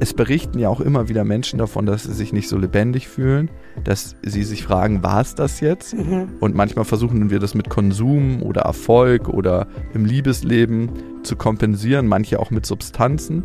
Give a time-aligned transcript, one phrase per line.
[0.00, 3.50] es berichten ja auch immer wieder Menschen davon, dass sie sich nicht so lebendig fühlen,
[3.84, 5.94] dass sie sich fragen, war es das jetzt?
[5.94, 6.28] Mhm.
[6.40, 10.90] Und manchmal versuchen wir das mit Konsum oder Erfolg oder im Liebesleben
[11.22, 13.44] zu kompensieren, manche auch mit Substanzen.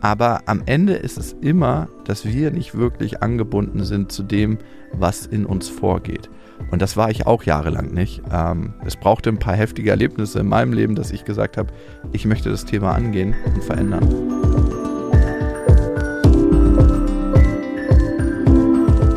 [0.00, 4.58] Aber am Ende ist es immer, dass wir nicht wirklich angebunden sind zu dem,
[4.92, 6.30] was in uns vorgeht.
[6.70, 8.22] Und das war ich auch jahrelang nicht.
[8.30, 11.72] Ähm, es brauchte ein paar heftige Erlebnisse in meinem Leben, dass ich gesagt habe,
[12.12, 14.83] ich möchte das Thema angehen und verändern.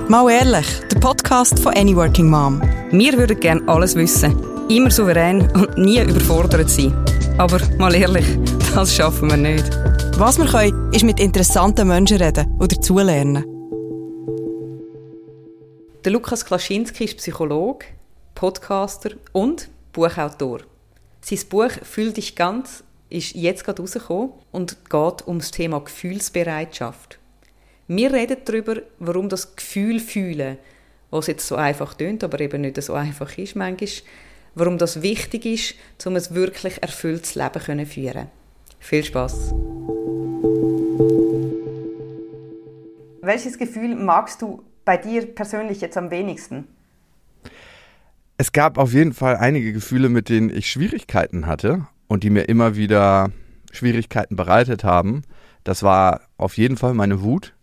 [0.09, 2.61] Mal ehrlich, der Podcast von Any Working Mom.
[2.91, 6.93] Wir würden gerne alles wissen, immer souverän und nie überfordert sein.
[7.37, 8.25] Aber mal ehrlich,
[8.73, 9.69] das schaffen wir nicht.
[10.17, 13.43] Was wir können, ist mit interessanten Menschen reden oder dazulernen.
[16.05, 17.87] Der Lukas Klaschinski ist Psychologe,
[18.33, 20.59] Podcaster und Buchautor.
[21.19, 27.19] Sein Buch «Fühl dich ganz» ist jetzt gerade rausgekommen und geht um das Thema Gefühlsbereitschaft.
[27.89, 30.57] Wir reden darüber, warum das Gefühl fühlen,
[31.09, 33.89] was jetzt so einfach tönt, aber eben nicht so einfach ist manchmal,
[34.55, 38.27] warum das wichtig ist, um ein wirklich erfülltes Leben zu führen.
[38.79, 39.53] Viel Spaß!
[43.21, 46.67] Welches Gefühl magst du bei dir persönlich jetzt am wenigsten?
[48.37, 52.49] Es gab auf jeden Fall einige Gefühle, mit denen ich Schwierigkeiten hatte und die mir
[52.49, 53.31] immer wieder
[53.71, 55.23] Schwierigkeiten bereitet haben.
[55.63, 57.53] Das war auf jeden Fall meine Wut,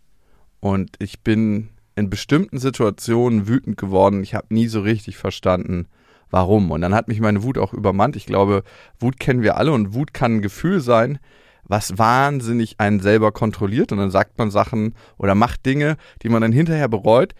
[0.65, 4.23] und ich bin in bestimmten Situationen wütend geworden.
[4.23, 5.85] Ich habe nie so richtig verstanden,
[6.31, 6.71] warum.
[6.71, 8.15] Und dann hat mich meine Wut auch übermannt.
[8.15, 8.63] Ich glaube,
[8.99, 11.19] Wut kennen wir alle und Wut kann ein Gefühl sein,
[11.65, 13.91] was wahnsinnig einen selber kontrolliert.
[13.91, 17.35] Und dann sagt man Sachen oder macht Dinge, die man dann hinterher bereut.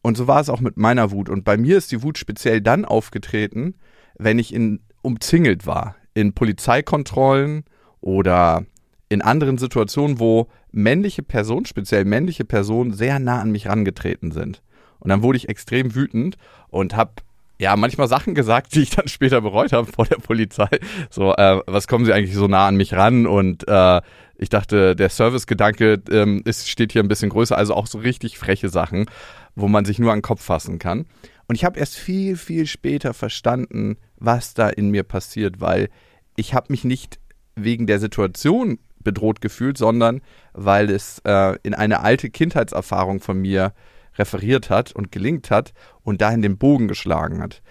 [0.00, 1.28] Und so war es auch mit meiner Wut.
[1.28, 3.74] Und bei mir ist die Wut speziell dann aufgetreten,
[4.16, 5.96] wenn ich in, umzingelt war.
[6.14, 7.64] In Polizeikontrollen
[8.00, 8.64] oder
[9.08, 14.62] in anderen Situationen, wo männliche Personen, speziell männliche Personen, sehr nah an mich rangetreten sind.
[14.98, 16.36] Und dann wurde ich extrem wütend
[16.68, 17.12] und habe
[17.58, 20.68] ja manchmal Sachen gesagt, die ich dann später bereut habe vor der Polizei.
[21.10, 23.26] So, äh, was kommen sie eigentlich so nah an mich ran?
[23.26, 24.00] Und äh,
[24.36, 28.68] ich dachte, der Servicegedanke ähm, steht hier ein bisschen größer, also auch so richtig freche
[28.68, 29.06] Sachen,
[29.54, 31.06] wo man sich nur an den Kopf fassen kann.
[31.46, 35.90] Und ich habe erst viel, viel später verstanden, was da in mir passiert, weil
[36.36, 37.20] ich habe mich nicht
[37.54, 40.20] wegen der Situation bedroht gefühlt, sondern
[40.52, 43.72] weil es äh, in eine alte Kindheitserfahrung von mir
[44.16, 45.72] referiert hat und gelingt hat
[46.02, 47.62] und dahin den Bogen geschlagen hat.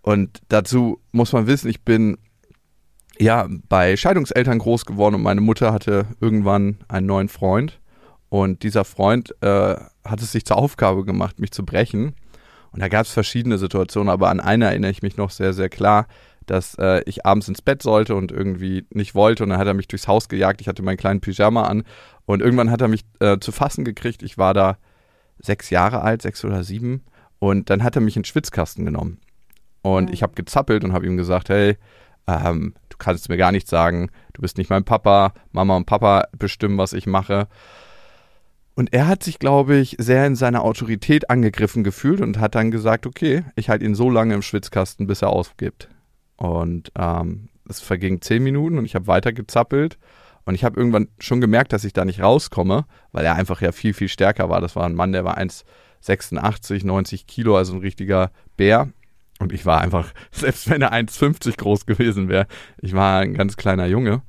[0.00, 2.18] Und dazu muss man wissen, ich bin
[3.18, 7.80] ja bei Scheidungseltern groß geworden und meine Mutter hatte irgendwann einen neuen Freund
[8.28, 12.14] und dieser Freund äh, hat es sich zur Aufgabe gemacht, mich zu brechen.
[12.70, 15.70] Und da gab es verschiedene Situationen, aber an eine erinnere ich mich noch sehr, sehr
[15.70, 16.06] klar
[16.50, 19.42] dass äh, ich abends ins Bett sollte und irgendwie nicht wollte.
[19.42, 20.60] Und dann hat er mich durchs Haus gejagt.
[20.60, 21.84] Ich hatte meinen kleinen Pyjama an.
[22.26, 24.22] Und irgendwann hat er mich äh, zu fassen gekriegt.
[24.22, 24.78] Ich war da
[25.38, 27.04] sechs Jahre alt, sechs oder sieben.
[27.38, 29.20] Und dann hat er mich in den Schwitzkasten genommen.
[29.82, 30.12] Und mhm.
[30.12, 31.76] ich habe gezappelt und habe ihm gesagt, hey,
[32.26, 34.10] ähm, du kannst mir gar nichts sagen.
[34.32, 35.32] Du bist nicht mein Papa.
[35.52, 37.48] Mama und Papa bestimmen, was ich mache.
[38.78, 42.70] Und er hat sich, glaube ich, sehr in seiner Autorität angegriffen gefühlt und hat dann
[42.70, 45.88] gesagt, okay, ich halte ihn so lange im Schwitzkasten, bis er aufgibt.
[46.38, 49.98] Und ähm, es verging zehn Minuten und ich habe weiter gezappelt.
[50.44, 53.70] Und ich habe irgendwann schon gemerkt, dass ich da nicht rauskomme, weil er einfach ja
[53.70, 54.62] viel, viel stärker war.
[54.62, 58.88] Das war ein Mann, der war 1,86, 90 Kilo, also ein richtiger Bär.
[59.40, 62.46] Und ich war einfach, selbst wenn er 1,50 groß gewesen wäre,
[62.80, 64.22] ich war ein ganz kleiner Junge.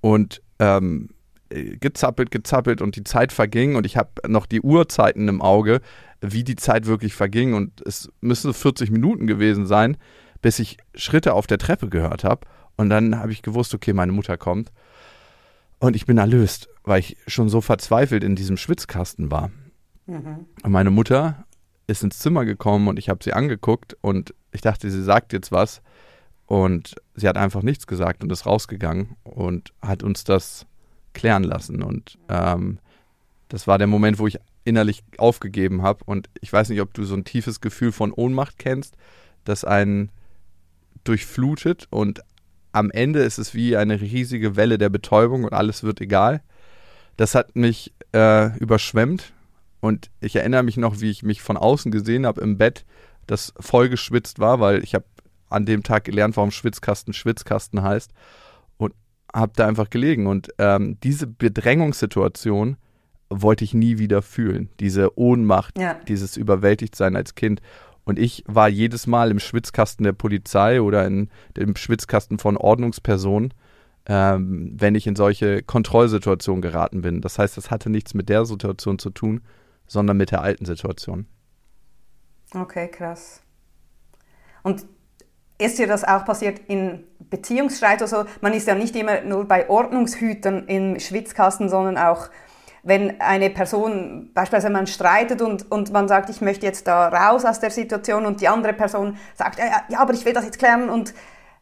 [0.00, 1.10] Und ähm,
[1.50, 5.80] gezappelt, gezappelt und die Zeit verging und ich habe noch die Uhrzeiten im Auge,
[6.20, 7.54] wie die Zeit wirklich verging.
[7.54, 9.96] Und es müssen 40 Minuten gewesen sein,
[10.44, 12.46] bis ich Schritte auf der Treppe gehört habe.
[12.76, 14.72] Und dann habe ich gewusst, okay, meine Mutter kommt.
[15.78, 19.50] Und ich bin erlöst, weil ich schon so verzweifelt in diesem Schwitzkasten war.
[20.04, 20.44] Mhm.
[20.62, 21.46] Und meine Mutter
[21.86, 25.50] ist ins Zimmer gekommen und ich habe sie angeguckt und ich dachte, sie sagt jetzt
[25.50, 25.80] was.
[26.44, 30.66] Und sie hat einfach nichts gesagt und ist rausgegangen und hat uns das
[31.14, 31.82] klären lassen.
[31.82, 32.80] Und ähm,
[33.48, 36.04] das war der Moment, wo ich innerlich aufgegeben habe.
[36.04, 38.98] Und ich weiß nicht, ob du so ein tiefes Gefühl von Ohnmacht kennst,
[39.44, 40.10] dass einen
[41.04, 42.20] durchflutet und
[42.72, 46.42] am Ende ist es wie eine riesige Welle der Betäubung und alles wird egal.
[47.16, 49.32] Das hat mich äh, überschwemmt
[49.80, 52.84] und ich erinnere mich noch, wie ich mich von außen gesehen habe im Bett,
[53.26, 55.04] das voll geschwitzt war, weil ich habe
[55.48, 58.12] an dem Tag gelernt, warum Schwitzkasten Schwitzkasten heißt
[58.76, 58.92] und
[59.32, 62.76] habe da einfach gelegen und ähm, diese Bedrängungssituation
[63.30, 64.68] wollte ich nie wieder fühlen.
[64.80, 65.94] Diese Ohnmacht, ja.
[66.08, 67.60] dieses Überwältigtsein als Kind.
[68.04, 73.54] Und ich war jedes Mal im Schwitzkasten der Polizei oder in dem Schwitzkasten von Ordnungspersonen,
[74.06, 77.22] ähm, wenn ich in solche Kontrollsituationen geraten bin.
[77.22, 79.40] Das heißt, das hatte nichts mit der Situation zu tun,
[79.86, 81.26] sondern mit der alten Situation.
[82.54, 83.42] Okay, krass.
[84.62, 84.86] Und
[85.58, 88.02] ist dir das auch passiert in Beziehungsstreit?
[88.02, 92.28] Also man ist ja nicht immer nur bei Ordnungshütern im Schwitzkasten, sondern auch
[92.84, 97.44] wenn eine Person, beispielsweise man streitet und, und man sagt, ich möchte jetzt da raus
[97.44, 100.58] aus der Situation und die andere Person sagt, ja, ja, aber ich will das jetzt
[100.58, 101.14] klären und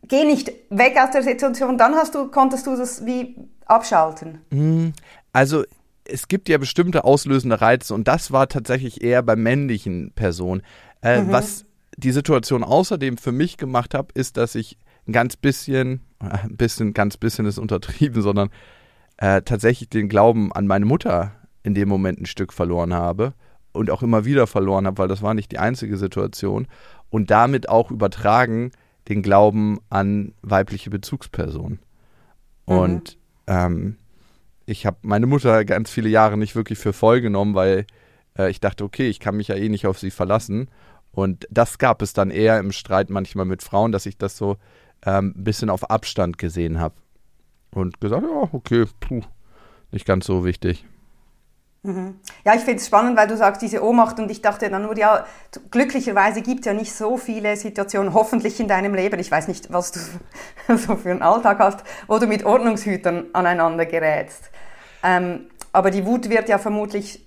[0.02, 3.36] geh nicht weg aus der Situation, dann hast du, konntest du das wie
[3.66, 4.40] abschalten.
[4.50, 4.92] Hm,
[5.32, 5.64] also
[6.04, 10.62] es gibt ja bestimmte auslösende Reize und das war tatsächlich eher bei männlichen Personen.
[11.02, 11.32] Äh, mhm.
[11.32, 11.64] Was
[11.96, 14.76] die Situation außerdem für mich gemacht habe, ist, dass ich
[15.06, 18.50] ein ganz bisschen, ein bisschen, ganz bisschen ist untertrieben, sondern
[19.22, 21.30] äh, tatsächlich den Glauben an meine Mutter
[21.62, 23.34] in dem Moment ein Stück verloren habe
[23.70, 26.66] und auch immer wieder verloren habe, weil das war nicht die einzige Situation
[27.08, 28.72] und damit auch übertragen
[29.08, 31.78] den Glauben an weibliche Bezugspersonen.
[32.66, 32.76] Mhm.
[32.76, 33.96] Und ähm,
[34.66, 37.86] ich habe meine Mutter ganz viele Jahre nicht wirklich für voll genommen, weil
[38.36, 40.68] äh, ich dachte, okay, ich kann mich ja eh nicht auf sie verlassen.
[41.12, 44.56] Und das gab es dann eher im Streit manchmal mit Frauen, dass ich das so
[45.02, 46.96] ein ähm, bisschen auf Abstand gesehen habe.
[47.74, 49.22] Und gesagt, ja, okay, puh,
[49.90, 50.84] nicht ganz so wichtig.
[51.84, 52.20] Mhm.
[52.44, 54.96] Ja, ich finde es spannend, weil du sagst, diese Ohnmacht und ich dachte dann nur,
[54.96, 55.26] ja,
[55.70, 59.72] glücklicherweise gibt es ja nicht so viele Situationen, hoffentlich in deinem Leben, ich weiß nicht,
[59.72, 60.00] was du
[60.76, 64.50] so für einen Alltag hast, wo du mit Ordnungshütern aneinander gerätst.
[65.02, 67.26] Ähm, aber die Wut wird ja vermutlich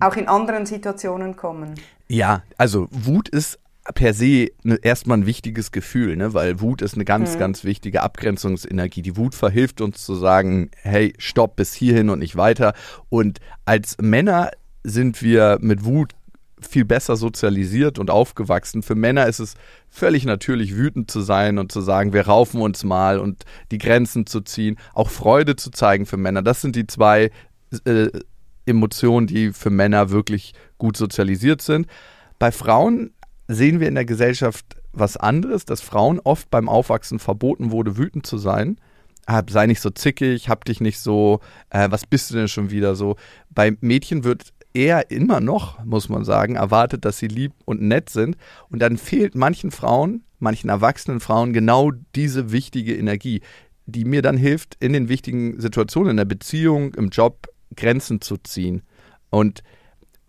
[0.00, 1.74] auch in anderen Situationen kommen.
[2.08, 3.58] Ja, also Wut ist
[3.92, 6.32] per se ne, erstmal ein wichtiges Gefühl, ne?
[6.32, 7.38] weil Wut ist eine ganz, mhm.
[7.38, 9.02] ganz wichtige Abgrenzungsenergie.
[9.02, 12.72] Die Wut verhilft uns zu sagen, hey, stopp bis hierhin und nicht weiter.
[13.10, 14.50] Und als Männer
[14.84, 16.12] sind wir mit Wut
[16.60, 18.82] viel besser sozialisiert und aufgewachsen.
[18.82, 19.54] Für Männer ist es
[19.90, 24.26] völlig natürlich, wütend zu sein und zu sagen, wir raufen uns mal und die Grenzen
[24.26, 26.40] zu ziehen, auch Freude zu zeigen für Männer.
[26.40, 27.30] Das sind die zwei
[27.84, 28.08] äh,
[28.66, 31.86] Emotionen, die für Männer wirklich gut sozialisiert sind.
[32.38, 33.12] Bei Frauen
[33.48, 38.26] sehen wir in der Gesellschaft was anderes, dass Frauen oft beim Aufwachsen verboten wurde, wütend
[38.26, 38.78] zu sein.
[39.26, 42.70] Hab, sei nicht so zickig, hab dich nicht so, äh, was bist du denn schon
[42.70, 43.16] wieder so?
[43.50, 48.10] Bei Mädchen wird eher immer noch, muss man sagen, erwartet, dass sie lieb und nett
[48.10, 48.36] sind.
[48.68, 53.40] Und dann fehlt manchen Frauen, manchen erwachsenen Frauen genau diese wichtige Energie,
[53.86, 58.36] die mir dann hilft, in den wichtigen Situationen, in der Beziehung, im Job, Grenzen zu
[58.36, 58.82] ziehen.
[59.30, 59.62] Und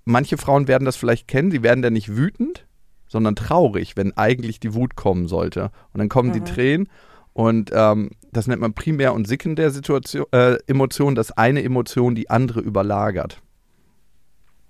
[0.05, 2.65] manche Frauen werden das vielleicht kennen, sie werden dann nicht wütend,
[3.07, 5.71] sondern traurig, wenn eigentlich die Wut kommen sollte.
[5.93, 6.33] Und dann kommen mhm.
[6.33, 6.89] die Tränen
[7.35, 12.61] und ähm, das nennt man Primär- und Sekundär-Situation, äh, Emotion, dass eine Emotion die andere
[12.61, 13.41] überlagert.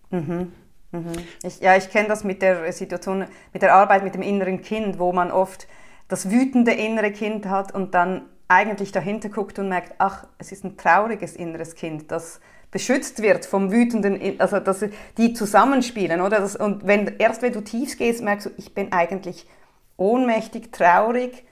[0.10, 0.52] Mhm.
[0.92, 1.12] Mhm.
[1.44, 4.98] Ich, ja, ich kenne das mit der Situation, mit der Arbeit mit dem inneren Kind,
[4.98, 5.68] wo man oft
[6.08, 10.64] das wütende innere Kind hat und dann eigentlich dahinter guckt und merkt, ach, es ist
[10.64, 12.40] ein trauriges inneres Kind, das
[12.76, 14.84] beschützt wird vom wütenden, also dass
[15.18, 16.42] die zusammenspielen, oder?
[16.42, 19.48] Das, und wenn, erst wenn du tief gehst, merkst du, ich bin eigentlich
[19.96, 21.46] ohnmächtig, traurig.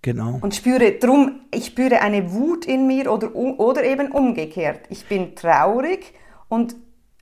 [0.00, 0.38] Genau.
[0.40, 4.82] Und spüre drum, ich spüre eine Wut in mir oder, oder eben umgekehrt.
[4.90, 6.14] Ich bin traurig
[6.48, 6.76] und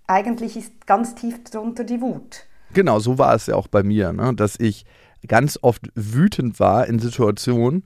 [0.06, 2.44] eigentlich ist ganz tief drunter die Wut.
[2.74, 4.34] Genau, so war es ja auch bei mir, ne?
[4.34, 4.84] dass ich
[5.26, 7.84] ganz oft wütend war in Situationen,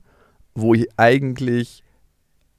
[0.55, 1.84] wo ich eigentlich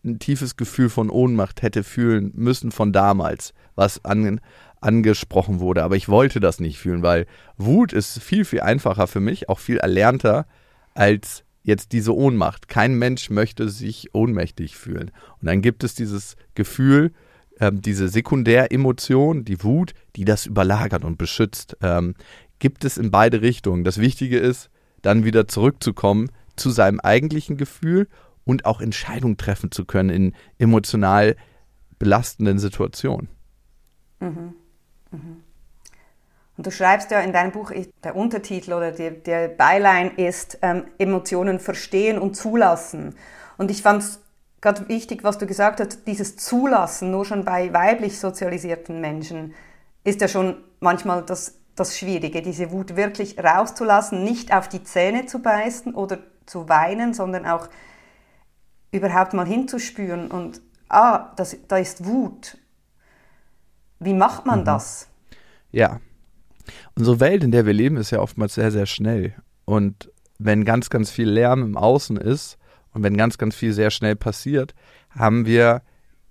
[0.06, 4.40] ein tiefes Gefühl von Ohnmacht hätte fühlen müssen von damals, was an,
[4.80, 5.82] angesprochen wurde.
[5.82, 9.58] Aber ich wollte das nicht fühlen, weil Wut ist viel, viel einfacher für mich, auch
[9.58, 10.46] viel erlernter
[10.94, 12.68] als jetzt diese Ohnmacht.
[12.68, 15.10] Kein Mensch möchte sich ohnmächtig fühlen.
[15.40, 17.12] Und dann gibt es dieses Gefühl,
[17.60, 21.76] ähm, diese Sekundäremotion, die Wut, die das überlagert und beschützt.
[21.82, 22.14] Ähm,
[22.58, 23.84] gibt es in beide Richtungen.
[23.84, 24.70] Das Wichtige ist,
[25.02, 28.08] dann wieder zurückzukommen zu seinem eigentlichen Gefühl
[28.46, 31.36] und auch Entscheidungen treffen zu können in emotional
[31.98, 33.28] belastenden Situationen.
[34.20, 34.54] Mhm.
[35.10, 35.42] Mhm.
[36.56, 37.70] Und du schreibst ja in deinem Buch,
[38.02, 43.14] der Untertitel oder der, der Beilein ist ähm, Emotionen verstehen und zulassen.
[43.58, 44.20] Und ich fand es
[44.62, 49.54] gerade wichtig, was du gesagt hast, dieses Zulassen, nur schon bei weiblich sozialisierten Menschen,
[50.02, 55.26] ist ja schon manchmal das, das Schwierige, diese Wut wirklich rauszulassen, nicht auf die Zähne
[55.26, 57.68] zu beißen oder zu weinen, sondern auch
[58.96, 62.58] überhaupt mal hinzuspüren und, ah, das, da ist Wut.
[63.98, 64.64] Wie macht man mhm.
[64.64, 65.08] das?
[65.72, 66.00] Ja.
[66.94, 69.34] Unsere Welt, in der wir leben, ist ja oftmals sehr, sehr schnell.
[69.64, 72.58] Und wenn ganz, ganz viel Lärm im Außen ist
[72.92, 74.74] und wenn ganz, ganz viel sehr schnell passiert,
[75.10, 75.82] haben wir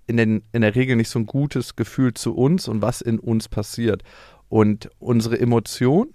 [0.06, 3.18] in, den, in der Regel nicht so ein gutes Gefühl zu uns und was in
[3.18, 4.02] uns passiert.
[4.48, 6.12] Und unsere Emotionen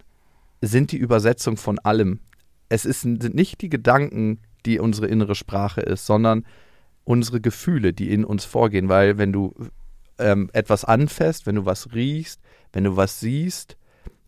[0.62, 2.20] sind die Übersetzung von allem.
[2.70, 6.46] Es ist, sind nicht die Gedanken, die unsere innere Sprache ist, sondern
[7.04, 8.90] unsere Gefühle, die in uns vorgehen.
[8.90, 9.54] Weil wenn du
[10.18, 12.42] ähm, etwas anfasst, wenn du was riechst,
[12.74, 13.78] wenn du was siehst,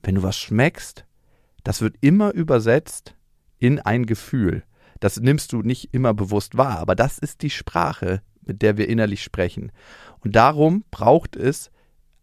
[0.01, 1.05] wenn du was schmeckst,
[1.63, 3.15] das wird immer übersetzt
[3.59, 4.63] in ein Gefühl.
[4.99, 8.89] Das nimmst du nicht immer bewusst wahr, aber das ist die Sprache, mit der wir
[8.89, 9.71] innerlich sprechen.
[10.19, 11.71] Und darum braucht es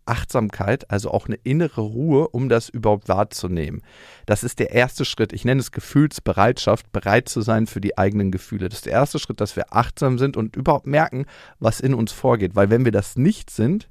[0.06, 3.82] Achtsamkeit, also auch eine innere Ruhe, um das überhaupt wahrzunehmen.
[4.26, 5.32] Das ist der erste Schritt.
[5.32, 8.68] Ich nenne es Gefühlsbereitschaft, bereit zu sein für die eigenen Gefühle.
[8.68, 11.26] Das ist der erste Schritt, dass wir achtsam sind und überhaupt merken,
[11.58, 12.56] was in uns vorgeht.
[12.56, 13.88] Weil wenn wir das nicht sind,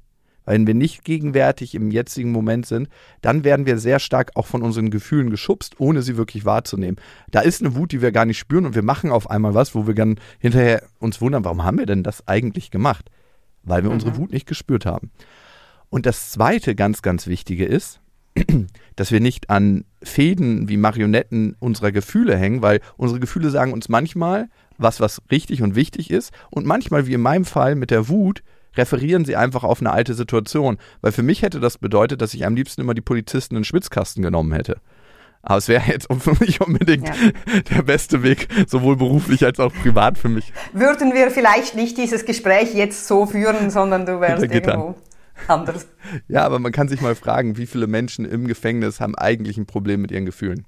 [0.50, 2.88] wenn wir nicht gegenwärtig im jetzigen Moment sind,
[3.20, 6.96] dann werden wir sehr stark auch von unseren Gefühlen geschubst, ohne sie wirklich wahrzunehmen.
[7.30, 9.74] Da ist eine Wut, die wir gar nicht spüren und wir machen auf einmal was,
[9.74, 13.10] wo wir dann hinterher uns wundern, warum haben wir denn das eigentlich gemacht?
[13.62, 13.94] Weil wir mhm.
[13.94, 15.10] unsere Wut nicht gespürt haben.
[15.90, 18.00] Und das zweite ganz, ganz wichtige ist,
[18.96, 23.88] dass wir nicht an Fäden wie Marionetten unserer Gefühle hängen, weil unsere Gefühle sagen uns
[23.88, 28.08] manchmal was, was richtig und wichtig ist und manchmal, wie in meinem Fall mit der
[28.08, 28.42] Wut,
[28.76, 30.78] referieren sie einfach auf eine alte Situation.
[31.00, 33.64] Weil für mich hätte das bedeutet, dass ich am liebsten immer die Polizisten in den
[33.64, 34.76] Schwitzkasten genommen hätte.
[35.42, 37.60] Aber es wäre jetzt für mich unbedingt ja.
[37.74, 40.52] der beste Weg, sowohl beruflich als auch privat für mich.
[40.72, 44.94] Würden wir vielleicht nicht dieses Gespräch jetzt so führen, sondern du wärst irgendwo
[45.48, 45.86] anders.
[46.28, 49.66] Ja, aber man kann sich mal fragen, wie viele Menschen im Gefängnis haben eigentlich ein
[49.66, 50.66] Problem mit ihren Gefühlen.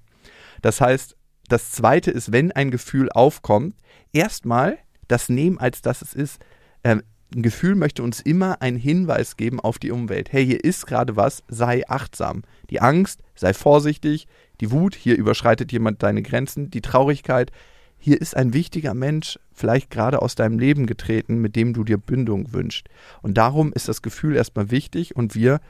[0.61, 1.17] Das heißt,
[1.49, 3.75] das Zweite ist, wenn ein Gefühl aufkommt,
[4.13, 6.41] erstmal das nehmen, als dass es ist.
[6.85, 7.03] Ähm,
[7.35, 10.33] ein Gefühl möchte uns immer einen Hinweis geben auf die Umwelt.
[10.33, 12.43] Hey, hier ist gerade was, sei achtsam.
[12.71, 14.27] Die Angst, sei vorsichtig.
[14.61, 16.71] Die Wut, hier überschreitet jemand deine Grenzen.
[16.71, 17.51] Die Traurigkeit,
[17.99, 21.99] hier ist ein wichtiger Mensch vielleicht gerade aus deinem Leben getreten, mit dem du dir
[21.99, 22.89] Bündung wünschst.
[23.23, 25.61] Und darum ist das Gefühl erstmal wichtig und wir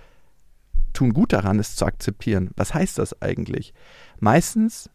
[0.93, 2.51] tun gut daran, es zu akzeptieren.
[2.57, 3.73] Was heißt das eigentlich?
[4.21, 4.91] Meistens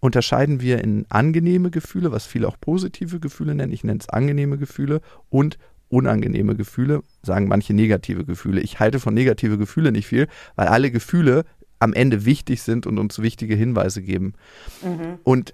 [0.00, 3.72] unterscheiden wir in angenehme Gefühle, was viele auch positive Gefühle nennen.
[3.72, 5.58] Ich nenne es angenehme Gefühle und
[5.88, 8.60] unangenehme Gefühle, sagen manche negative Gefühle.
[8.60, 11.44] Ich halte von negative Gefühle nicht viel, weil alle Gefühle
[11.80, 14.34] am Ende wichtig sind und uns wichtige Hinweise geben.
[14.82, 15.18] Mhm.
[15.24, 15.52] Und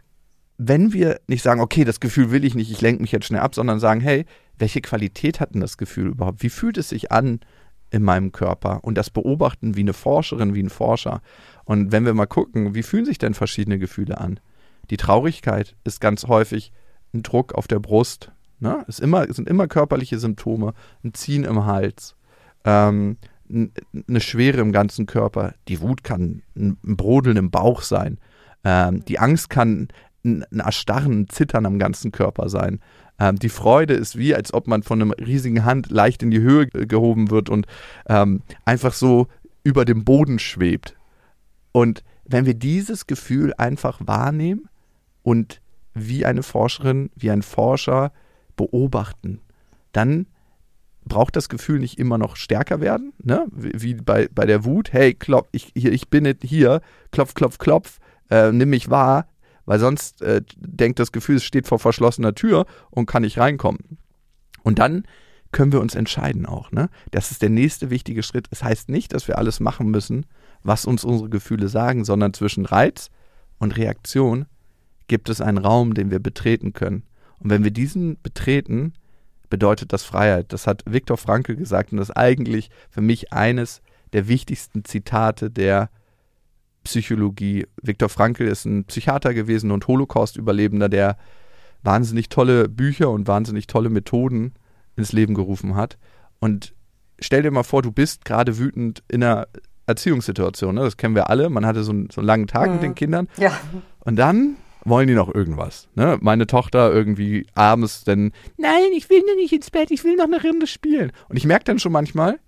[0.58, 3.40] wenn wir nicht sagen, okay, das Gefühl will ich nicht, ich lenke mich jetzt schnell
[3.40, 4.24] ab, sondern sagen, hey,
[4.58, 6.42] welche Qualität hat denn das Gefühl überhaupt?
[6.42, 7.40] Wie fühlt es sich an
[7.90, 8.82] in meinem Körper?
[8.82, 11.20] Und das beobachten wie eine Forscherin, wie ein Forscher.
[11.64, 14.40] Und wenn wir mal gucken, wie fühlen sich denn verschiedene Gefühle an?
[14.90, 16.72] Die Traurigkeit ist ganz häufig
[17.12, 18.32] ein Druck auf der Brust.
[18.58, 18.84] Ne?
[18.88, 20.72] Es, immer, es sind immer körperliche Symptome,
[21.04, 22.16] ein Ziehen im Hals,
[22.64, 25.54] ähm, eine Schwere im ganzen Körper.
[25.68, 28.18] Die Wut kann ein Brodeln im Bauch sein.
[28.64, 29.88] Ähm, die Angst kann
[30.26, 32.80] ein, Erstarren, ein Zittern am ganzen Körper sein.
[33.18, 36.40] Ähm, die Freude ist wie, als ob man von einer riesigen Hand leicht in die
[36.40, 37.66] Höhe gehoben wird und
[38.08, 39.28] ähm, einfach so
[39.64, 40.96] über dem Boden schwebt.
[41.72, 44.68] Und wenn wir dieses Gefühl einfach wahrnehmen
[45.22, 45.60] und
[45.94, 48.12] wie eine Forscherin, wie ein Forscher
[48.56, 49.40] beobachten,
[49.92, 50.26] dann
[51.04, 53.46] braucht das Gefühl nicht immer noch stärker werden, ne?
[53.52, 54.92] wie bei, bei der Wut.
[54.92, 56.80] Hey, klopf, ich, hier, ich bin nicht hier,
[57.12, 59.26] klopf, klopf, klopf, äh, nimm mich wahr,
[59.66, 63.98] weil sonst äh, denkt das Gefühl, es steht vor verschlossener Tür und kann nicht reinkommen.
[64.62, 65.04] Und dann
[65.52, 66.72] können wir uns entscheiden auch.
[66.72, 66.88] Ne?
[67.10, 68.46] Das ist der nächste wichtige Schritt.
[68.50, 70.26] Es heißt nicht, dass wir alles machen müssen,
[70.62, 73.10] was uns unsere Gefühle sagen, sondern zwischen Reiz
[73.58, 74.46] und Reaktion
[75.08, 77.04] gibt es einen Raum, den wir betreten können.
[77.38, 78.94] Und wenn wir diesen betreten,
[79.48, 80.52] bedeutet das Freiheit.
[80.52, 83.82] Das hat Viktor Frankl gesagt und das ist eigentlich für mich eines
[84.12, 85.90] der wichtigsten Zitate der
[86.86, 87.66] Psychologie.
[87.82, 91.16] Viktor Frankl ist ein Psychiater gewesen und Holocaust-Überlebender, der
[91.82, 94.54] wahnsinnig tolle Bücher und wahnsinnig tolle Methoden
[94.96, 95.98] ins Leben gerufen hat.
[96.38, 96.74] Und
[97.18, 99.48] stell dir mal vor, du bist gerade wütend in einer
[99.86, 100.76] Erziehungssituation.
[100.76, 100.82] Ne?
[100.82, 101.50] Das kennen wir alle.
[101.50, 102.74] Man hatte so einen, so einen langen Tag mhm.
[102.74, 103.28] mit den Kindern.
[103.36, 103.58] Ja.
[104.00, 105.88] Und dann wollen die noch irgendwas.
[105.96, 106.18] Ne?
[106.20, 110.40] Meine Tochter irgendwie abends dann, nein, ich will nicht ins Bett, ich will noch eine
[110.40, 111.12] Runde spielen.
[111.28, 112.38] Und ich merke dann schon manchmal,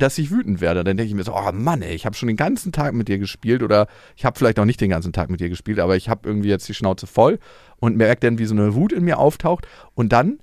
[0.00, 0.84] dass ich wütend werde.
[0.84, 3.08] Dann denke ich mir so, oh Mann, ey, ich habe schon den ganzen Tag mit
[3.08, 5.96] dir gespielt oder ich habe vielleicht auch nicht den ganzen Tag mit dir gespielt, aber
[5.96, 7.38] ich habe irgendwie jetzt die Schnauze voll
[7.76, 10.40] und merke dann, wie so eine Wut in mir auftaucht und dann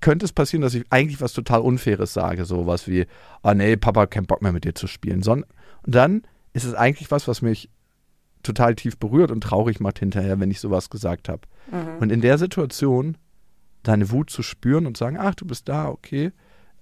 [0.00, 3.06] könnte es passieren, dass ich eigentlich was total Unfaires sage, so was wie,
[3.42, 5.22] oh nee, Papa keinen Bock mehr mit dir zu spielen.
[5.22, 5.44] und
[5.84, 7.70] dann ist es eigentlich was, was mich
[8.42, 11.42] total tief berührt und traurig macht hinterher, wenn ich sowas gesagt habe.
[11.70, 11.98] Mhm.
[12.00, 13.16] Und in der Situation
[13.82, 16.32] deine Wut zu spüren und sagen, ach, du bist da, okay,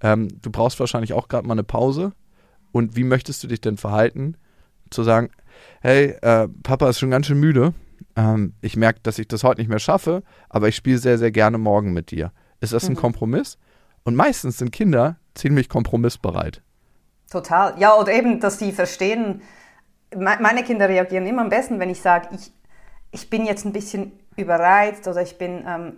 [0.05, 2.13] ähm, du brauchst wahrscheinlich auch gerade mal eine Pause.
[2.73, 4.37] Und wie möchtest du dich denn verhalten?
[4.91, 5.31] Zu sagen,
[5.81, 7.73] hey, äh, Papa ist schon ganz schön müde.
[8.15, 11.31] Ähm, ich merke, dass ich das heute nicht mehr schaffe, aber ich spiele sehr, sehr
[11.31, 12.33] gerne morgen mit dir.
[12.61, 12.99] Ist das ein mhm.
[12.99, 13.57] Kompromiss?
[14.05, 16.63] Und meistens sind Kinder ziemlich kompromissbereit.
[17.31, 17.75] Total.
[17.81, 19.41] Ja, oder eben, dass die verstehen,
[20.15, 22.53] meine Kinder reagieren immer am besten, wenn ich sage, ich,
[23.11, 25.97] ich bin jetzt ein bisschen überreizt oder ich bin, ähm,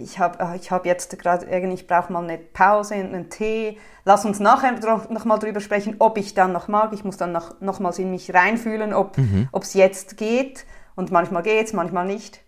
[0.00, 3.78] ich habe ich hab jetzt gerade irgendwie, ich brauche mal eine Pause, einen Tee.
[4.04, 4.72] Lass uns nachher
[5.10, 6.92] noch mal drüber sprechen, ob ich dann noch mag.
[6.92, 9.16] Ich muss dann noch, nochmals in mich reinfühlen, ob
[9.62, 10.66] es jetzt geht.
[10.96, 12.42] Und manchmal geht es, manchmal nicht.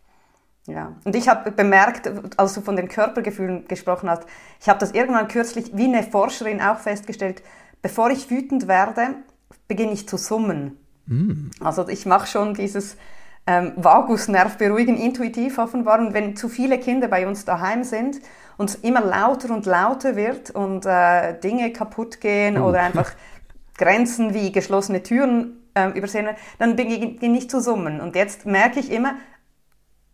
[0.66, 4.22] Ja, und ich habe bemerkt, als du von den Körpergefühlen gesprochen hast,
[4.60, 7.42] ich habe das irgendwann kürzlich wie eine Forscherin auch festgestellt,
[7.80, 9.16] bevor ich wütend werde,
[9.66, 10.78] beginne ich zu summen.
[11.06, 11.50] Mm.
[11.60, 12.96] Also ich mache schon dieses
[13.46, 18.20] ähm, Vagusnerv beruhigen intuitiv offenbar und wenn zu viele Kinder bei uns daheim sind
[18.56, 22.66] und es immer lauter und lauter wird und äh, Dinge kaputt gehen uh.
[22.66, 23.12] oder einfach
[23.76, 28.00] Grenzen wie geschlossene Türen äh, übersehen, dann beginne ich zu summen.
[28.00, 29.14] Und jetzt merke ich immer,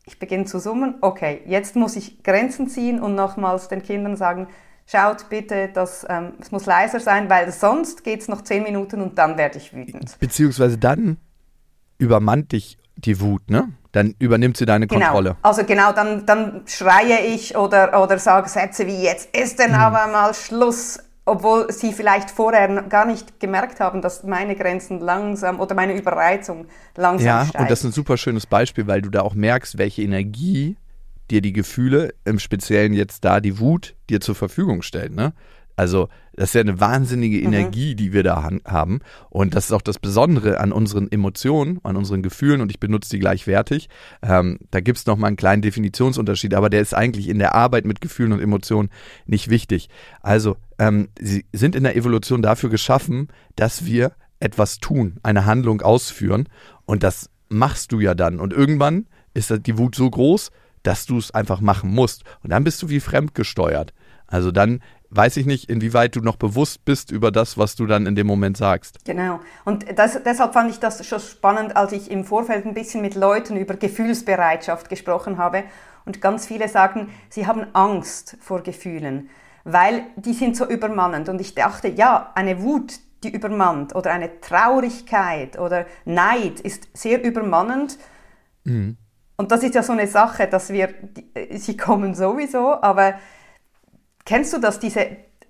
[0.07, 4.49] ich beginne zu summen, okay, jetzt muss ich Grenzen ziehen und nochmals den Kindern sagen,
[4.87, 9.03] schaut bitte, dass, ähm, es muss leiser sein, weil sonst geht es noch zehn Minuten
[9.03, 10.19] und dann werde ich wütend.
[10.19, 11.19] Beziehungsweise dann
[11.99, 13.69] übermannt dich die Wut, ne?
[13.93, 15.07] Dann übernimmt sie deine genau.
[15.07, 15.37] Kontrolle.
[15.43, 19.79] Also genau, dann, dann schreie ich oder, oder sage Sätze wie jetzt ist denn mhm.
[19.79, 25.61] aber mal Schluss obwohl sie vielleicht vorher gar nicht gemerkt haben, dass meine Grenzen langsam
[25.61, 27.55] oder meine Überreizung langsam ja, steigt.
[27.55, 30.77] Ja, und das ist ein super schönes Beispiel, weil du da auch merkst, welche Energie
[31.31, 35.15] dir die Gefühle, im Speziellen jetzt da die Wut, dir zur Verfügung stellt.
[35.15, 35.35] Ne?
[35.79, 37.53] Also das ist ja eine wahnsinnige mhm.
[37.53, 39.01] Energie, die wir da haben.
[39.31, 42.61] Und das ist auch das Besondere an unseren Emotionen, an unseren Gefühlen.
[42.61, 43.89] Und ich benutze die gleichwertig.
[44.21, 47.85] Ähm, da gibt es nochmal einen kleinen Definitionsunterschied, aber der ist eigentlich in der Arbeit
[47.85, 48.91] mit Gefühlen und Emotionen
[49.27, 49.89] nicht wichtig.
[50.21, 55.81] Also ähm, sie sind in der Evolution dafür geschaffen, dass wir etwas tun, eine Handlung
[55.81, 56.49] ausführen.
[56.87, 58.41] Und das machst du ja dann.
[58.41, 60.51] Und irgendwann ist die Wut so groß,
[60.83, 62.25] dass du es einfach machen musst.
[62.43, 63.93] Und dann bist du wie fremdgesteuert.
[64.29, 68.07] Also dann weiß ich nicht, inwieweit du noch bewusst bist über das, was du dann
[68.07, 69.05] in dem Moment sagst.
[69.05, 69.41] Genau.
[69.65, 73.15] Und das, deshalb fand ich das schon spannend, als ich im Vorfeld ein bisschen mit
[73.15, 75.65] Leuten über Gefühlsbereitschaft gesprochen habe.
[76.05, 79.31] Und ganz viele sagen, sie haben Angst vor Gefühlen,
[79.65, 81.29] weil die sind so übermannend.
[81.29, 87.25] Und ich dachte, ja, eine Wut, die übermannt oder eine Traurigkeit oder Neid ist sehr
[87.25, 87.99] übermannend.
[88.65, 88.97] Mhm.
[89.37, 90.93] Und das ist ja so eine Sache, dass wir,
[91.53, 93.15] sie kommen sowieso, aber
[94.29, 95.07] Kennst du das, diese,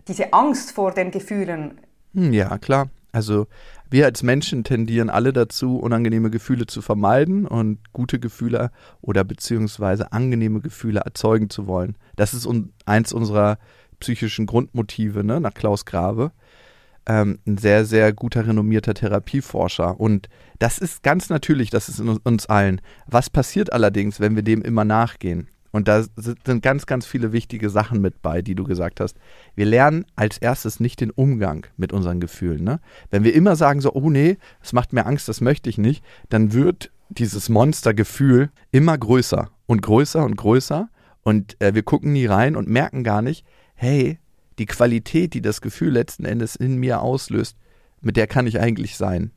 [0.06, 1.80] diese Angst vor den Gefühlen?
[2.14, 2.90] Hm, ja, klar.
[3.10, 3.48] Also
[3.90, 10.12] wir als Menschen tendieren alle dazu, unangenehme Gefühle zu vermeiden und gute Gefühle oder beziehungsweise
[10.12, 11.96] angenehme Gefühle erzeugen zu wollen.
[12.14, 13.58] Das ist un eins unserer
[13.98, 16.30] psychischen Grundmotive, ne, nach Klaus Grave.
[17.04, 19.98] Ähm, ein sehr, sehr guter, renommierter Therapieforscher.
[19.98, 20.28] Und
[20.60, 22.80] das ist ganz natürlich, das ist in uns allen.
[23.08, 25.48] Was passiert allerdings, wenn wir dem immer nachgehen?
[25.70, 29.18] Und da sind ganz, ganz viele wichtige Sachen mit bei, die du gesagt hast.
[29.54, 32.64] Wir lernen als erstes nicht den Umgang mit unseren Gefühlen.
[32.64, 32.80] Ne?
[33.10, 36.02] Wenn wir immer sagen so, oh nee, das macht mir Angst, das möchte ich nicht,
[36.30, 40.88] dann wird dieses Monstergefühl immer größer und größer und größer.
[41.22, 44.18] Und äh, wir gucken nie rein und merken gar nicht, hey,
[44.58, 47.56] die Qualität, die das Gefühl letzten Endes in mir auslöst,
[48.00, 49.32] mit der kann ich eigentlich sein.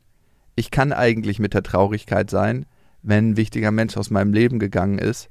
[0.56, 2.64] Ich kann eigentlich mit der Traurigkeit sein,
[3.02, 5.28] wenn ein wichtiger Mensch aus meinem Leben gegangen ist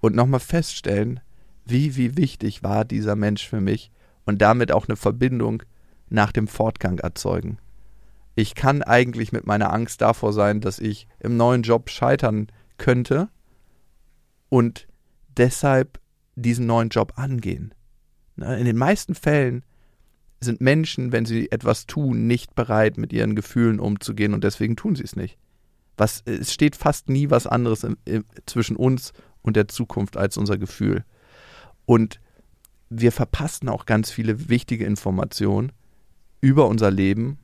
[0.00, 1.20] und nochmal feststellen,
[1.64, 3.90] wie, wie wichtig war dieser Mensch für mich
[4.24, 5.62] und damit auch eine Verbindung
[6.08, 7.58] nach dem Fortgang erzeugen.
[8.34, 13.28] Ich kann eigentlich mit meiner Angst davor sein, dass ich im neuen Job scheitern könnte
[14.48, 14.86] und
[15.36, 16.00] deshalb
[16.36, 17.74] diesen neuen Job angehen.
[18.36, 19.64] In den meisten Fällen
[20.40, 24.94] sind Menschen, wenn sie etwas tun, nicht bereit, mit ihren Gefühlen umzugehen und deswegen tun
[24.94, 25.36] sie es nicht.
[25.96, 30.36] Was, es steht fast nie was anderes im, im, zwischen uns und der Zukunft als
[30.36, 31.04] unser Gefühl.
[31.86, 32.20] Und
[32.90, 35.72] wir verpassen auch ganz viele wichtige Informationen
[36.40, 37.38] über unser Leben.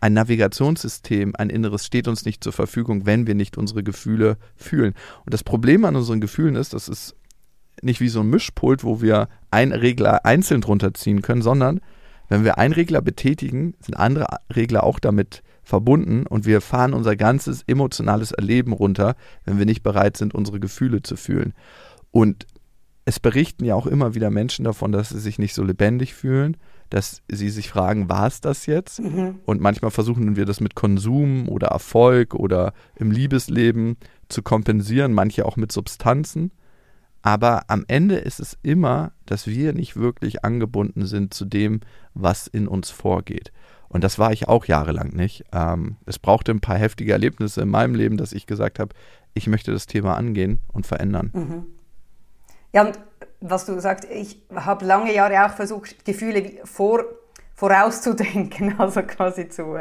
[0.00, 4.94] Ein Navigationssystem, ein Inneres steht uns nicht zur Verfügung, wenn wir nicht unsere Gefühle fühlen.
[5.24, 7.16] Und das Problem an unseren Gefühlen ist, das ist
[7.82, 11.80] nicht wie so ein Mischpult, wo wir einen Regler einzeln drunter ziehen können, sondern
[12.28, 17.16] wenn wir einen Regler betätigen, sind andere Regler auch damit verbunden und wir fahren unser
[17.16, 21.54] ganzes emotionales Erleben runter, wenn wir nicht bereit sind, unsere Gefühle zu fühlen.
[22.12, 22.46] Und
[23.04, 26.56] es berichten ja auch immer wieder Menschen davon, dass sie sich nicht so lebendig fühlen,
[26.88, 29.00] dass sie sich fragen, war es das jetzt?
[29.00, 29.40] Mhm.
[29.44, 33.96] Und manchmal versuchen wir das mit Konsum oder Erfolg oder im Liebesleben
[34.28, 36.52] zu kompensieren, manche auch mit Substanzen.
[37.22, 41.80] Aber am Ende ist es immer, dass wir nicht wirklich angebunden sind zu dem,
[42.14, 43.50] was in uns vorgeht.
[43.88, 45.44] Und das war ich auch jahrelang nicht.
[45.52, 48.94] Ähm, es brauchte ein paar heftige Erlebnisse in meinem Leben, dass ich gesagt habe,
[49.34, 51.30] ich möchte das Thema angehen und verändern.
[51.32, 51.66] Mhm.
[52.72, 52.98] Ja, und
[53.40, 57.04] was du sagst, ich habe lange Jahre auch versucht, Gefühle vor,
[57.54, 59.76] vorauszudenken, also quasi zu,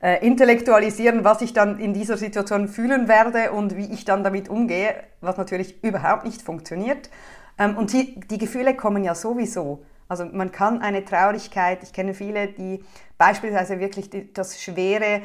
[0.00, 4.48] äh, intellektualisieren, was ich dann in dieser Situation fühlen werde und wie ich dann damit
[4.48, 7.10] umgehe, was natürlich überhaupt nicht funktioniert.
[7.58, 9.84] Ähm, und die, die Gefühle kommen ja sowieso.
[10.08, 12.82] Also man kann eine Traurigkeit, ich kenne viele, die
[13.18, 15.22] beispielsweise wirklich das Schwere,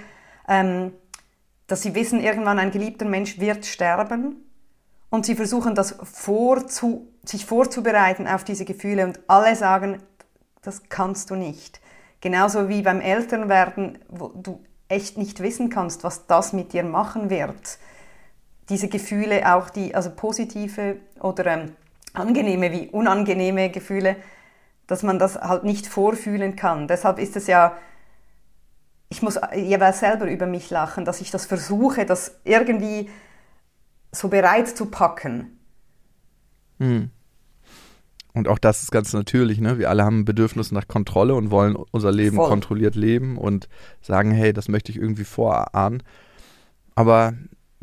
[0.48, 0.93] ähm,
[1.67, 4.43] dass sie wissen, irgendwann ein geliebter Mensch wird sterben
[5.10, 10.04] und sie versuchen das vorzu, sich vorzubereiten auf diese Gefühle und alle sagen,
[10.62, 11.80] das kannst du nicht.
[12.19, 17.30] Genauso wie beim Elternwerden, wo du echt nicht wissen kannst, was das mit dir machen
[17.30, 17.80] wird.
[18.69, 21.76] Diese Gefühle, auch die, also positive oder ähm,
[22.13, 24.15] angenehme wie unangenehme Gefühle,
[24.88, 26.88] dass man das halt nicht vorfühlen kann.
[26.88, 27.78] Deshalb ist es ja,
[29.10, 33.10] ich muss jeweils selber über mich lachen, dass ich das versuche, das irgendwie
[34.12, 35.60] so bereit zu packen.
[36.80, 37.10] Hm.
[38.34, 39.78] Und auch das ist ganz natürlich, ne?
[39.78, 42.50] Wir alle haben ein Bedürfnis nach Kontrolle und wollen unser Leben Voll.
[42.50, 43.69] kontrolliert leben und
[44.02, 46.02] sagen, hey, das möchte ich irgendwie vorahnen.
[46.96, 47.34] Aber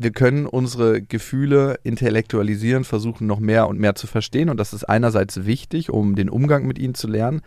[0.01, 4.49] wir können unsere Gefühle intellektualisieren, versuchen noch mehr und mehr zu verstehen.
[4.49, 7.41] Und das ist einerseits wichtig, um den Umgang mit ihnen zu lernen,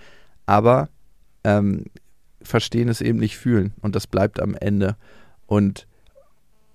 [0.47, 0.89] aber
[1.43, 1.87] ähm,
[2.43, 3.73] verstehen ist eben nicht fühlen.
[3.81, 4.97] Und das bleibt am Ende.
[5.47, 5.87] Und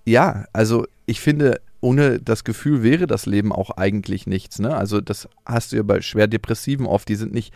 [0.05, 4.59] ja, also ich finde, ohne das Gefühl wäre das Leben auch eigentlich nichts.
[4.59, 4.75] Ne?
[4.75, 7.53] Also das hast du ja bei schwer Depressiven oft, die sind nicht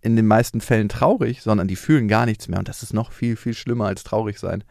[0.00, 2.58] in den meisten Fällen traurig, sondern die fühlen gar nichts mehr.
[2.58, 4.64] Und das ist noch viel, viel schlimmer als traurig sein.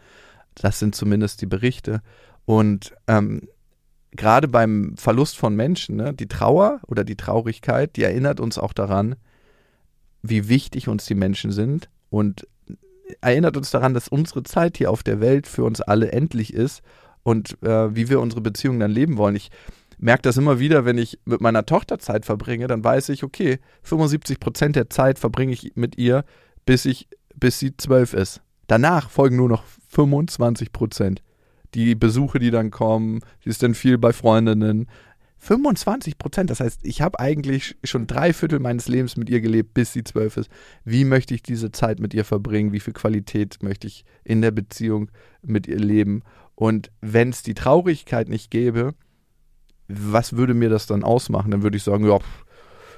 [0.56, 2.02] Das sind zumindest die Berichte.
[2.50, 3.48] Und ähm,
[4.10, 8.74] gerade beim Verlust von Menschen, ne, die Trauer oder die Traurigkeit, die erinnert uns auch
[8.74, 9.18] daran,
[10.24, 12.48] wie wichtig uns die Menschen sind und
[13.22, 16.82] erinnert uns daran, dass unsere Zeit hier auf der Welt für uns alle endlich ist
[17.22, 19.36] und äh, wie wir unsere Beziehungen dann leben wollen.
[19.36, 19.52] Ich
[20.00, 23.60] merke das immer wieder, wenn ich mit meiner Tochter Zeit verbringe, dann weiß ich, okay,
[23.84, 26.26] 75 Prozent der Zeit verbringe ich mit ihr,
[26.66, 28.42] bis ich, bis sie zwölf ist.
[28.66, 31.22] Danach folgen nur noch 25 Prozent
[31.74, 34.88] die Besuche, die dann kommen, sie ist dann viel bei Freundinnen.
[35.40, 39.74] 25 Prozent, das heißt, ich habe eigentlich schon drei Viertel meines Lebens mit ihr gelebt,
[39.74, 40.50] bis sie zwölf ist.
[40.84, 42.74] Wie möchte ich diese Zeit mit ihr verbringen?
[42.74, 45.10] Wie viel Qualität möchte ich in der Beziehung
[45.42, 46.24] mit ihr leben?
[46.56, 48.94] Und wenn es die Traurigkeit nicht gäbe,
[49.88, 51.52] was würde mir das dann ausmachen?
[51.52, 52.20] Dann würde ich sagen, ja,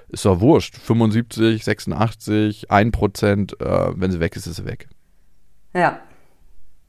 [0.10, 0.78] ist doch wurscht.
[0.78, 4.90] 75, 86, 1 Prozent, äh, wenn sie weg ist, ist sie weg.
[5.74, 6.02] Ja,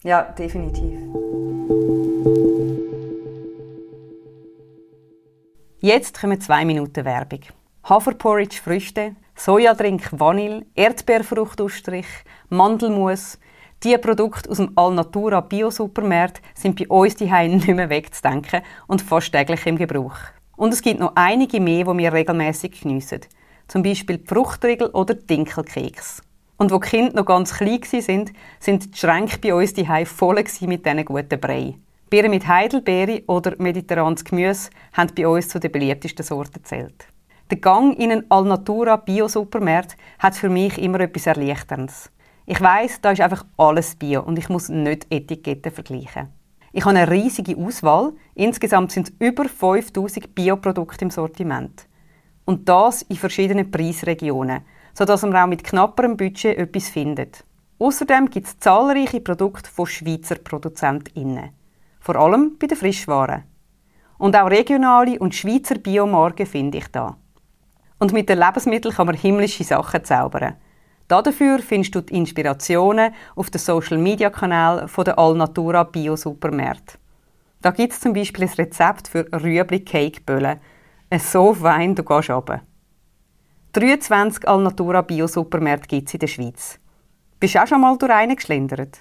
[0.03, 0.99] ja, definitiv.
[5.81, 7.41] Jetzt kommen zwei Minuten Werbung.
[7.85, 12.07] Haferporridge Früchte, Sojadrink Vanille, Erdbeerfruchtausstrich,
[12.49, 13.39] Mandelmus.
[13.83, 19.33] Diese Produkte aus dem Alnatura Bio-Supermarkt sind bei uns die nicht mehr wegzudenken und fast
[19.33, 20.15] täglich im Gebrauch.
[20.57, 23.23] Und es gibt noch einige mehr, die wir regelmäßig geniessen.
[23.67, 26.23] Zum Beispiel die Fruchtriegel oder Dinkelkeks.
[26.63, 30.45] Und wo die Kinder noch ganz klein waren, sind die Schränke bei uns die voll
[30.61, 31.75] mit diesen guten Brei.
[32.09, 37.09] Bier mit Heidelbeere oder mediterranes Gemüse haben bei uns zu den beliebtesten Sorten gezählt.
[37.51, 42.13] Der Gang in einen Alnatura Bio-Supermarkt hat für mich immer etwas Erleichterndes.
[42.47, 46.29] Ich weiß, da ist einfach alles Bio und ich muss nicht Etiketten vergleichen.
[46.73, 48.13] Ich habe eine riesige Auswahl.
[48.37, 51.89] Insgesamt sind es über 5000 Bioprodukte im Sortiment.
[52.45, 54.63] Und das in verschiedenen Preisregionen
[54.95, 57.45] sodass man auch mit knapperem Budget etwas findet.
[57.79, 61.51] Außerdem gibt es zahlreiche Produkte von Schweizer ProduzentInnen.
[62.01, 63.45] Vor allem bei den Frischwaren.
[64.19, 67.17] Und auch regionale und Schweizer Biomarken finde ich da.
[67.99, 70.55] Und mit den Lebensmitteln kann man himmlische Sachen zaubern.
[71.09, 76.99] Dafür findest du die Inspirationen auf den Social Media Kanal der Alnatura Bio Supermärkte.
[77.61, 80.59] Da gibt es zum Beispiel ein Rezept für Rüebli Cake Böllen.
[81.19, 82.63] So fein, du gehst runter.
[83.75, 86.79] 23 Alnatura Bio-Supermärkte gibt es in der Schweiz.
[87.41, 88.99] Bist du auch schon mal durch einen geschlendert?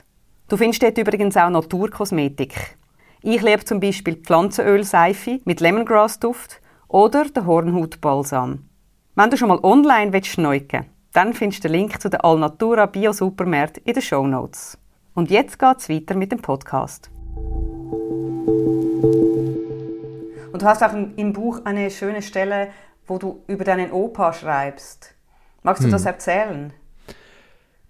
[0.48, 2.78] Du findest dort übrigens auch Naturkosmetik.
[3.22, 8.70] Ich liebe zum Beispiel Pflanzenölseife mit Lemongrass-Duft oder den Hornhautbalsam.
[9.16, 13.84] Wenn du schon mal online willst dann findest du den Link zu den Alnatura Bio-Supermärkten
[13.84, 14.78] in den Show Notes.
[15.14, 17.12] Und jetzt geht's weiter mit dem Podcast.
[20.54, 22.70] Und du hast auch im Buch eine schöne Stelle,
[23.12, 25.16] wo du über deinen Opa schreibst.
[25.64, 25.92] Magst du hm.
[25.92, 26.72] das erzählen?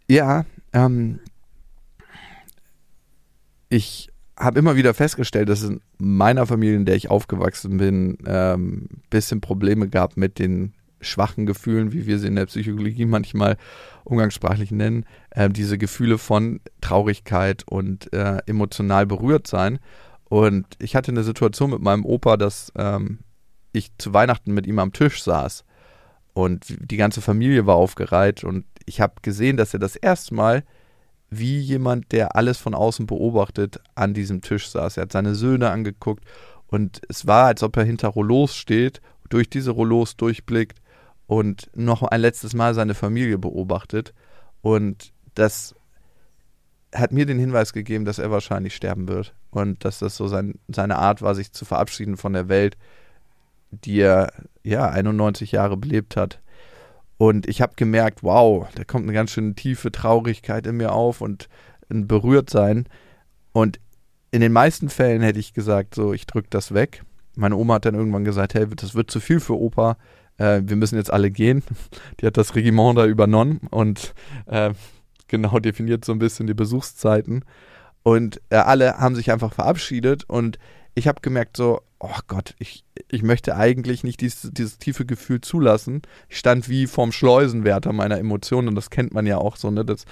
[0.07, 1.19] Ja, ähm,
[3.69, 8.17] ich habe immer wieder festgestellt, dass es in meiner Familie, in der ich aufgewachsen bin,
[8.25, 13.05] ein ähm, bisschen Probleme gab mit den schwachen Gefühlen, wie wir sie in der Psychologie
[13.05, 13.57] manchmal
[14.03, 19.77] umgangssprachlich nennen, äh, diese Gefühle von Traurigkeit und äh, emotional berührt sein.
[20.25, 23.19] Und ich hatte eine Situation mit meinem Opa, dass ähm,
[23.71, 25.63] ich zu Weihnachten mit ihm am Tisch saß
[26.33, 30.63] und die ganze Familie war aufgereiht und ich habe gesehen, dass er das erste Mal
[31.29, 34.97] wie jemand, der alles von außen beobachtet, an diesem Tisch saß.
[34.97, 36.25] Er hat seine Söhne angeguckt
[36.67, 40.81] und es war, als ob er hinter Rollos steht, durch diese Rollos durchblickt
[41.27, 44.13] und noch ein letztes Mal seine Familie beobachtet.
[44.61, 45.73] Und das
[46.93, 50.59] hat mir den Hinweis gegeben, dass er wahrscheinlich sterben wird und dass das so sein,
[50.67, 52.77] seine Art war, sich zu verabschieden von der Welt,
[53.71, 54.31] die er
[54.63, 56.39] ja 91 Jahre belebt hat.
[57.17, 61.21] Und ich habe gemerkt, wow, da kommt eine ganz schön tiefe Traurigkeit in mir auf
[61.21, 61.49] und
[61.89, 62.87] ein Berührtsein.
[63.51, 63.79] Und
[64.31, 67.03] in den meisten Fällen hätte ich gesagt, so, ich drücke das weg.
[67.35, 69.97] Meine Oma hat dann irgendwann gesagt, hey, das wird zu viel für Opa.
[70.37, 71.63] Äh, wir müssen jetzt alle gehen.
[72.19, 74.13] Die hat das Regiment da übernommen und
[74.47, 74.73] äh,
[75.27, 77.45] genau definiert so ein bisschen die Besuchszeiten.
[78.03, 80.57] Und äh, alle haben sich einfach verabschiedet und
[80.93, 85.39] ich habe gemerkt so, oh Gott, ich, ich möchte eigentlich nicht dieses, dieses tiefe Gefühl
[85.39, 86.01] zulassen.
[86.29, 89.85] Ich stand wie vorm Schleusenwärter meiner Emotionen und das kennt man ja auch so, ne,
[89.85, 90.05] dass,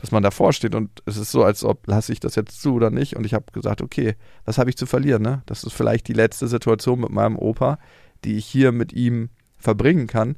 [0.00, 2.74] dass man davor steht und es ist so, als ob lasse ich das jetzt zu
[2.74, 5.42] oder nicht und ich habe gesagt, okay, was habe ich zu verlieren, ne?
[5.46, 7.78] Das ist vielleicht die letzte Situation mit meinem Opa,
[8.24, 10.36] die ich hier mit ihm verbringen kann.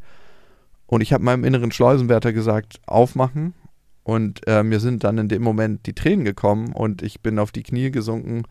[0.87, 3.55] Und ich habe meinem inneren Schleusenwärter gesagt, aufmachen
[4.03, 7.51] und äh, mir sind dann in dem Moment die Tränen gekommen und ich bin auf
[7.51, 8.45] die Knie gesunken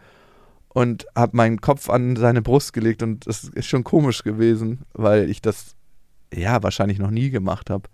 [0.76, 5.30] und habe meinen Kopf an seine Brust gelegt und das ist schon komisch gewesen, weil
[5.30, 5.74] ich das
[6.34, 7.88] ja wahrscheinlich noch nie gemacht habe.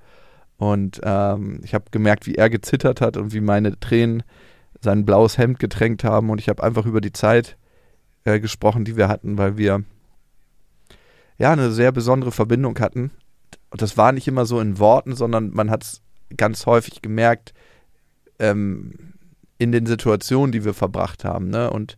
[0.57, 4.23] Und ähm, ich habe gemerkt, wie er gezittert hat und wie meine Tränen
[4.79, 6.31] sein blaues Hemd getränkt haben.
[6.31, 7.55] Und ich habe einfach über die Zeit
[8.23, 9.83] äh, gesprochen, die wir hatten, weil wir
[11.37, 13.11] ja eine sehr besondere Verbindung hatten.
[13.69, 16.01] Und das war nicht immer so in Worten, sondern man hat es
[16.35, 17.53] ganz häufig gemerkt
[18.39, 19.13] ähm,
[19.59, 21.49] in den Situationen, die wir verbracht haben.
[21.51, 21.69] Ne?
[21.69, 21.95] Und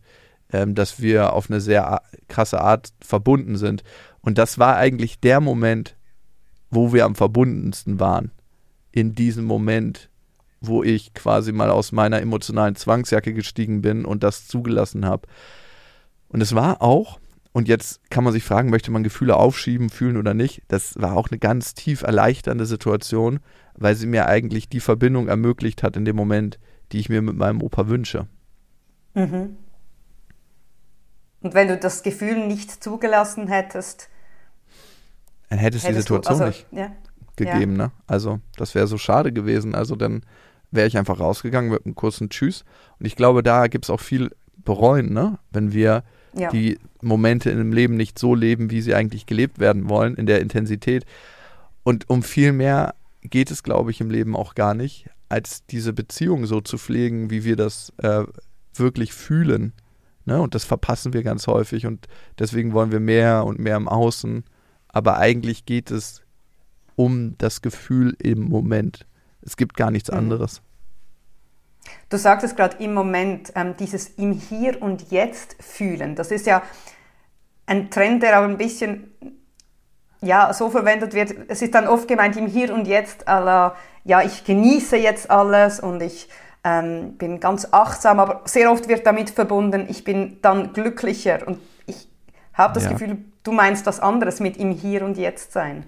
[0.54, 3.82] ähm, dass wir auf eine sehr krasse Art verbunden sind.
[4.20, 5.96] Und das war eigentlich der Moment,
[6.70, 8.30] wo wir am verbundensten waren.
[8.92, 10.10] In diesem Moment,
[10.60, 15.26] wo ich quasi mal aus meiner emotionalen Zwangsjacke gestiegen bin und das zugelassen habe.
[16.28, 17.18] Und es war auch,
[17.50, 20.62] und jetzt kann man sich fragen, möchte man Gefühle aufschieben, fühlen oder nicht?
[20.68, 23.40] Das war auch eine ganz tief erleichternde Situation,
[23.74, 26.60] weil sie mir eigentlich die Verbindung ermöglicht hat in dem Moment,
[26.92, 28.28] die ich mir mit meinem Opa wünsche.
[29.14, 29.56] Mhm.
[31.44, 34.08] Und wenn du das Gefühl nicht zugelassen hättest,
[35.50, 36.90] dann hätte es die Situation du, also, nicht ja,
[37.36, 37.76] gegeben.
[37.76, 37.86] Ja.
[37.86, 37.92] Ne?
[38.06, 39.74] Also das wäre so schade gewesen.
[39.74, 40.24] Also dann
[40.70, 42.64] wäre ich einfach rausgegangen mit einem kurzen Tschüss.
[42.98, 45.38] Und ich glaube, da gibt es auch viel bereuen, ne?
[45.50, 46.02] wenn wir
[46.32, 46.48] ja.
[46.48, 50.40] die Momente im Leben nicht so leben, wie sie eigentlich gelebt werden wollen, in der
[50.40, 51.04] Intensität.
[51.82, 55.92] Und um viel mehr geht es, glaube ich, im Leben auch gar nicht, als diese
[55.92, 58.24] Beziehung so zu pflegen, wie wir das äh,
[58.72, 59.74] wirklich fühlen.
[60.24, 60.40] Ne?
[60.40, 62.06] Und das verpassen wir ganz häufig und
[62.38, 64.44] deswegen wollen wir mehr und mehr im Außen.
[64.88, 66.22] Aber eigentlich geht es
[66.96, 69.06] um das Gefühl im Moment.
[69.42, 70.18] Es gibt gar nichts mhm.
[70.18, 70.62] anderes.
[72.08, 76.14] Du sagtest gerade im Moment, ähm, dieses im Hier und Jetzt fühlen.
[76.14, 76.62] Das ist ja
[77.66, 79.12] ein Trend, der aber ein bisschen
[80.20, 81.34] ja, so verwendet wird.
[81.48, 85.80] Es ist dann oft gemeint im Hier und Jetzt, aller, ja, ich genieße jetzt alles
[85.80, 86.28] und ich
[86.64, 91.58] ähm, bin ganz achtsam, aber sehr oft wird damit verbunden, ich bin dann glücklicher und
[91.86, 92.08] ich
[92.54, 92.92] habe das ja.
[92.92, 95.84] Gefühl, du meinst was anderes mit im Hier und Jetzt sein.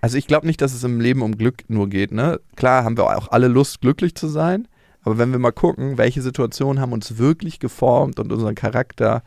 [0.00, 2.12] Also ich glaube nicht, dass es im Leben um Glück nur geht.
[2.12, 2.40] Ne?
[2.56, 4.68] Klar haben wir auch alle Lust, glücklich zu sein,
[5.02, 9.22] aber wenn wir mal gucken, welche Situationen haben uns wirklich geformt und unseren Charakter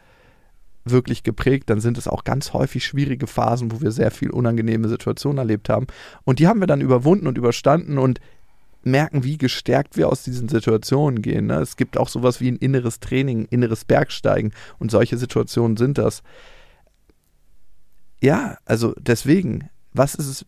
[0.85, 4.88] wirklich geprägt, dann sind es auch ganz häufig schwierige Phasen, wo wir sehr viel unangenehme
[4.88, 5.88] Situationen erlebt haben.
[6.23, 8.19] Und die haben wir dann überwunden und überstanden und
[8.91, 11.47] merken, wie gestärkt wir aus diesen Situationen gehen.
[11.47, 11.56] Ne?
[11.56, 16.23] Es gibt auch sowas wie ein inneres Training, inneres Bergsteigen und solche Situationen sind das.
[18.21, 20.45] Ja, also deswegen, was ist es,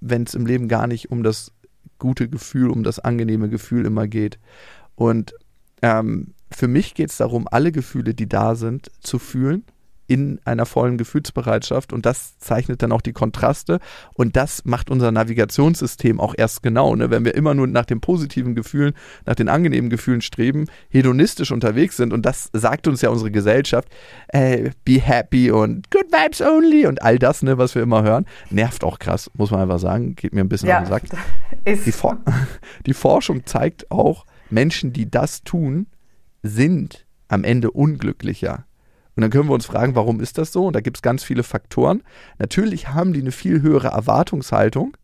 [0.00, 1.52] wenn es im Leben gar nicht um das
[1.98, 4.38] gute Gefühl, um das angenehme Gefühl immer geht?
[4.94, 5.34] Und
[5.82, 9.64] ähm, für mich geht es darum, alle Gefühle, die da sind, zu fühlen
[10.12, 13.80] in einer vollen Gefühlsbereitschaft und das zeichnet dann auch die Kontraste
[14.12, 16.94] und das macht unser Navigationssystem auch erst genau.
[16.94, 17.08] Ne?
[17.08, 18.92] Wenn wir immer nur nach den positiven Gefühlen,
[19.24, 23.88] nach den angenehmen Gefühlen streben, hedonistisch unterwegs sind und das sagt uns ja unsere Gesellschaft,
[24.28, 28.26] äh, be happy und good vibes only und all das, ne, was wir immer hören,
[28.50, 31.04] nervt auch krass, muss man einfach sagen, geht mir ein bisschen ja, auf den Sack.
[31.86, 32.18] Die, For
[32.86, 35.86] die Forschung zeigt auch, Menschen, die das tun,
[36.42, 38.66] sind am Ende unglücklicher
[39.14, 40.66] und dann können wir uns fragen, warum ist das so?
[40.66, 42.02] Und da gibt es ganz viele Faktoren.
[42.38, 44.96] Natürlich haben die eine viel höhere Erwartungshaltung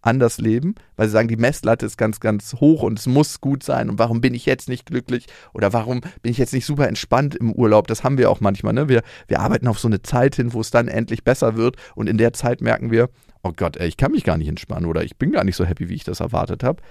[0.00, 3.40] an das Leben, weil sie sagen, die Messlatte ist ganz, ganz hoch und es muss
[3.40, 3.88] gut sein.
[3.88, 5.26] Und warum bin ich jetzt nicht glücklich?
[5.54, 7.86] Oder warum bin ich jetzt nicht super entspannt im Urlaub?
[7.86, 8.72] Das haben wir auch manchmal.
[8.72, 8.88] Ne?
[8.88, 11.76] Wir, wir arbeiten auf so eine Zeit hin, wo es dann endlich besser wird.
[11.94, 13.10] Und in der Zeit merken wir,
[13.44, 15.64] oh Gott, ey, ich kann mich gar nicht entspannen oder ich bin gar nicht so
[15.64, 16.82] happy, wie ich das erwartet habe.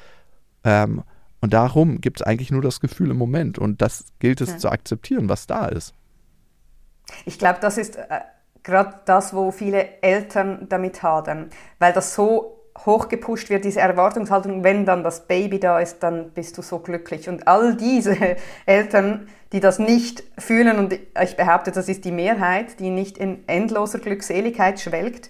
[0.63, 1.03] Ähm,
[1.41, 3.57] Und darum gibt es eigentlich nur das Gefühl im Moment.
[3.59, 4.57] Und das gilt es ja.
[4.57, 5.93] zu akzeptieren, was da ist.
[7.25, 8.21] Ich glaube, das ist äh,
[8.63, 14.85] gerade das, wo viele Eltern damit hadern, weil das so hochgepusht wird, diese Erwartungshaltung, wenn
[14.85, 17.27] dann das Baby da ist, dann bist du so glücklich.
[17.29, 18.15] Und all diese
[18.65, 23.47] Eltern, die das nicht fühlen, und ich behaupte, das ist die Mehrheit, die nicht in
[23.47, 25.29] endloser Glückseligkeit schwelgt,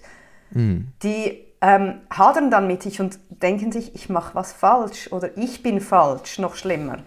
[0.52, 0.88] mhm.
[1.02, 5.62] die ähm, hadern dann mit sich und denken sich, ich mache was falsch oder ich
[5.62, 6.98] bin falsch, noch schlimmer.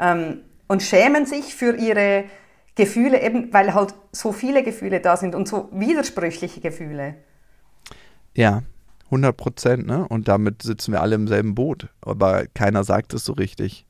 [0.00, 2.24] Ähm, und schämen sich für ihre
[2.74, 7.16] Gefühle, eben weil halt so viele Gefühle da sind und so widersprüchliche Gefühle.
[8.34, 8.62] Ja,
[9.06, 10.06] 100 Prozent, ne?
[10.08, 11.88] Und damit sitzen wir alle im selben Boot.
[12.00, 13.86] Aber keiner sagt es so richtig.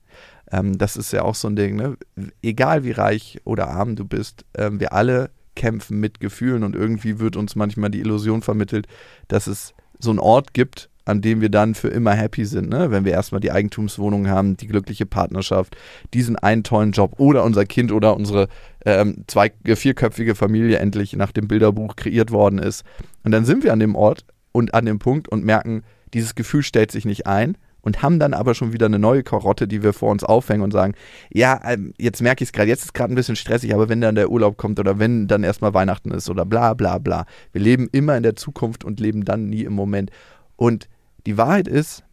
[0.50, 1.96] Ähm, das ist ja auch so ein Ding, ne?
[2.42, 7.20] Egal wie reich oder arm du bist, ähm, wir alle kämpfen mit Gefühlen und irgendwie
[7.20, 8.88] wird uns manchmal die Illusion vermittelt,
[9.28, 12.90] dass es so einen Ort gibt, an dem wir dann für immer happy sind, ne?
[12.90, 15.76] wenn wir erstmal die Eigentumswohnung haben, die glückliche Partnerschaft,
[16.14, 18.48] diesen einen tollen Job oder unser Kind oder unsere
[18.84, 22.84] ähm, zwei, äh, vierköpfige Familie endlich nach dem Bilderbuch kreiert worden ist.
[23.24, 25.82] Und dann sind wir an dem Ort und an dem Punkt und merken,
[26.14, 29.66] dieses Gefühl stellt sich nicht ein und haben dann aber schon wieder eine neue Karotte,
[29.66, 30.94] die wir vor uns aufhängen und sagen,
[31.32, 34.00] ja, ähm, jetzt merke ich es gerade, jetzt ist gerade ein bisschen stressig, aber wenn
[34.00, 37.26] dann der Urlaub kommt oder wenn dann erstmal Weihnachten ist oder bla bla bla.
[37.52, 40.10] Wir leben immer in der Zukunft und leben dann nie im Moment.
[40.56, 40.88] Und
[41.26, 42.04] die Wahrheit ist,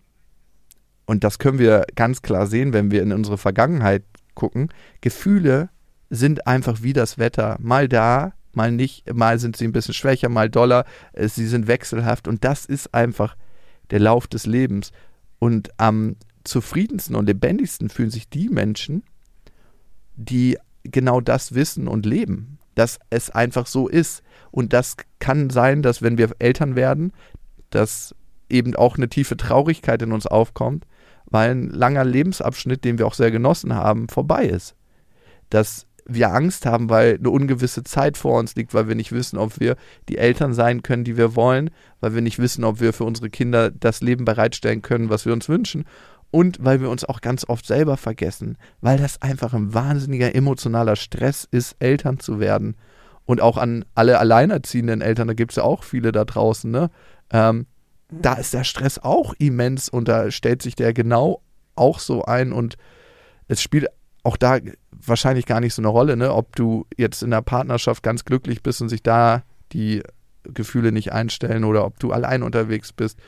[1.06, 4.04] und das können wir ganz klar sehen, wenn wir in unsere Vergangenheit
[4.36, 4.70] gucken,
[5.02, 5.70] Gefühle
[6.10, 7.58] sind einfach wie das Wetter.
[7.60, 11.68] Mal da, mal nicht, mal sind sie ein bisschen schwächer, mal doller, äh, sie sind
[11.68, 13.36] wechselhaft und das ist einfach
[13.90, 14.92] der Lauf des Lebens.
[15.40, 19.04] Und am zufriedensten und lebendigsten fühlen sich die Menschen,
[20.16, 24.24] die genau das wissen und leben, dass es einfach so ist.
[24.52, 27.14] Und das kann sein, dass wenn wir Eltern werden,
[27.70, 28.16] dass
[28.50, 30.86] eben auch eine tiefe Traurigkeit in uns aufkommt,
[31.26, 34.76] weil ein langer Lebensabschnitt, den wir auch sehr genossen haben, vorbei ist.
[35.50, 39.38] Dass wir Angst haben, weil eine ungewisse Zeit vor uns liegt, weil wir nicht wissen,
[39.38, 39.76] ob wir
[40.10, 43.30] die Eltern sein können, die wir wollen, weil wir nicht wissen, ob wir für unsere
[43.30, 45.86] Kinder das Leben bereitstellen können, was wir uns wünschen
[46.32, 50.96] und weil wir uns auch ganz oft selber vergessen, weil das einfach ein wahnsinniger emotionaler
[50.96, 52.76] Stress ist, Eltern zu werden.
[53.26, 56.90] Und auch an alle alleinerziehenden Eltern, da gibt es ja auch viele da draußen, ne?
[57.32, 57.68] Ähm,
[58.12, 61.42] da ist der Stress auch immens und da stellt sich der genau
[61.76, 62.76] auch so ein und
[63.48, 63.88] es spielt
[64.24, 64.60] auch da
[64.92, 66.34] wahrscheinlich gar nicht so eine Rolle, ne?
[66.34, 70.04] ob du jetzt in der Partnerschaft ganz glücklich bist und sich da die
[70.44, 73.20] Gefühle nicht einstellen oder ob du allein unterwegs bist.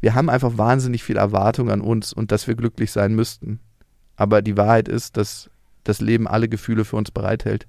[0.00, 3.60] Wir haben einfach wahnsinnig viel Erwartung an uns und dass wir glücklich sein müssten.
[4.16, 5.50] Aber die Wahrheit ist, dass
[5.84, 7.66] das Leben alle Gefühle für uns bereithält.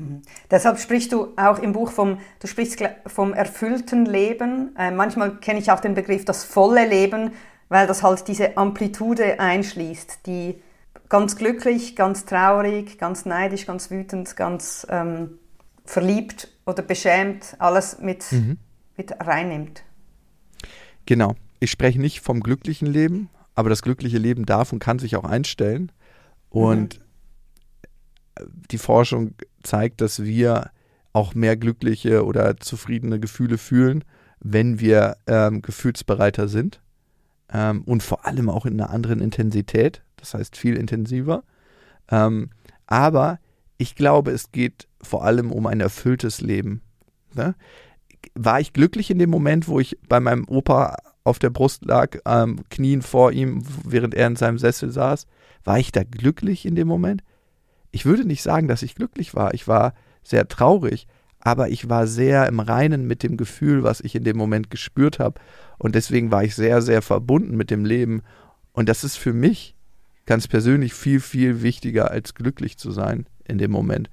[0.00, 0.22] Mhm.
[0.50, 4.74] Deshalb sprichst du auch im Buch vom, du sprichst vom erfüllten Leben.
[4.76, 7.32] Äh, manchmal kenne ich auch den Begriff das volle Leben,
[7.68, 10.60] weil das halt diese Amplitude einschließt, die
[11.08, 15.38] ganz glücklich, ganz traurig, ganz neidisch, ganz wütend, ganz ähm,
[15.84, 18.58] verliebt oder beschämt alles mit, mhm.
[18.96, 19.82] mit reinnimmt.
[21.06, 21.34] Genau.
[21.58, 25.24] Ich spreche nicht vom glücklichen Leben, aber das glückliche Leben darf und kann sich auch
[25.24, 25.92] einstellen.
[26.48, 28.46] Und mhm.
[28.70, 30.70] die Forschung zeigt, dass wir
[31.12, 34.04] auch mehr glückliche oder zufriedene Gefühle fühlen,
[34.40, 36.80] wenn wir ähm, gefühlsbereiter sind
[37.52, 41.42] ähm, und vor allem auch in einer anderen Intensität das heißt viel intensiver.
[42.10, 42.50] Ähm,
[42.86, 43.38] aber
[43.78, 46.82] ich glaube, es geht vor allem um ein erfülltes Leben.
[47.34, 47.54] Ne?
[48.34, 52.18] War ich glücklich in dem Moment, wo ich bei meinem Opa auf der Brust lag,
[52.26, 55.26] ähm, knien vor ihm, während er in seinem Sessel saß?
[55.64, 57.22] War ich da glücklich in dem Moment?
[57.90, 59.54] Ich würde nicht sagen, dass ich glücklich war.
[59.54, 61.06] Ich war sehr traurig,
[61.40, 65.18] aber ich war sehr im Reinen mit dem Gefühl, was ich in dem Moment gespürt
[65.18, 65.40] habe.
[65.78, 68.22] Und deswegen war ich sehr, sehr verbunden mit dem Leben.
[68.72, 69.74] Und das ist für mich
[70.26, 74.10] ganz persönlich viel, viel wichtiger als glücklich zu sein in dem Moment.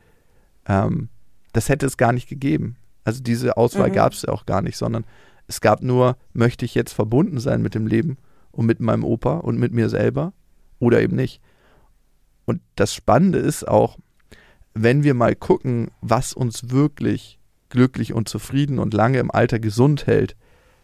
[0.68, 1.10] Ähm,
[1.54, 2.78] das hätte es gar nicht gegeben.
[3.04, 3.94] Also diese Auswahl mhm.
[3.94, 5.06] gab es auch gar nicht, sondern
[5.48, 8.18] es gab nur, möchte ich jetzt verbunden sein mit dem Leben
[8.52, 10.34] und mit meinem Opa und mit mir selber
[10.80, 11.42] oder eben nicht.
[12.48, 13.98] Und das Spannende ist auch,
[14.74, 20.08] wenn wir mal gucken, was uns wirklich glücklich und zufrieden und lange im Alter gesund
[20.08, 20.36] hält,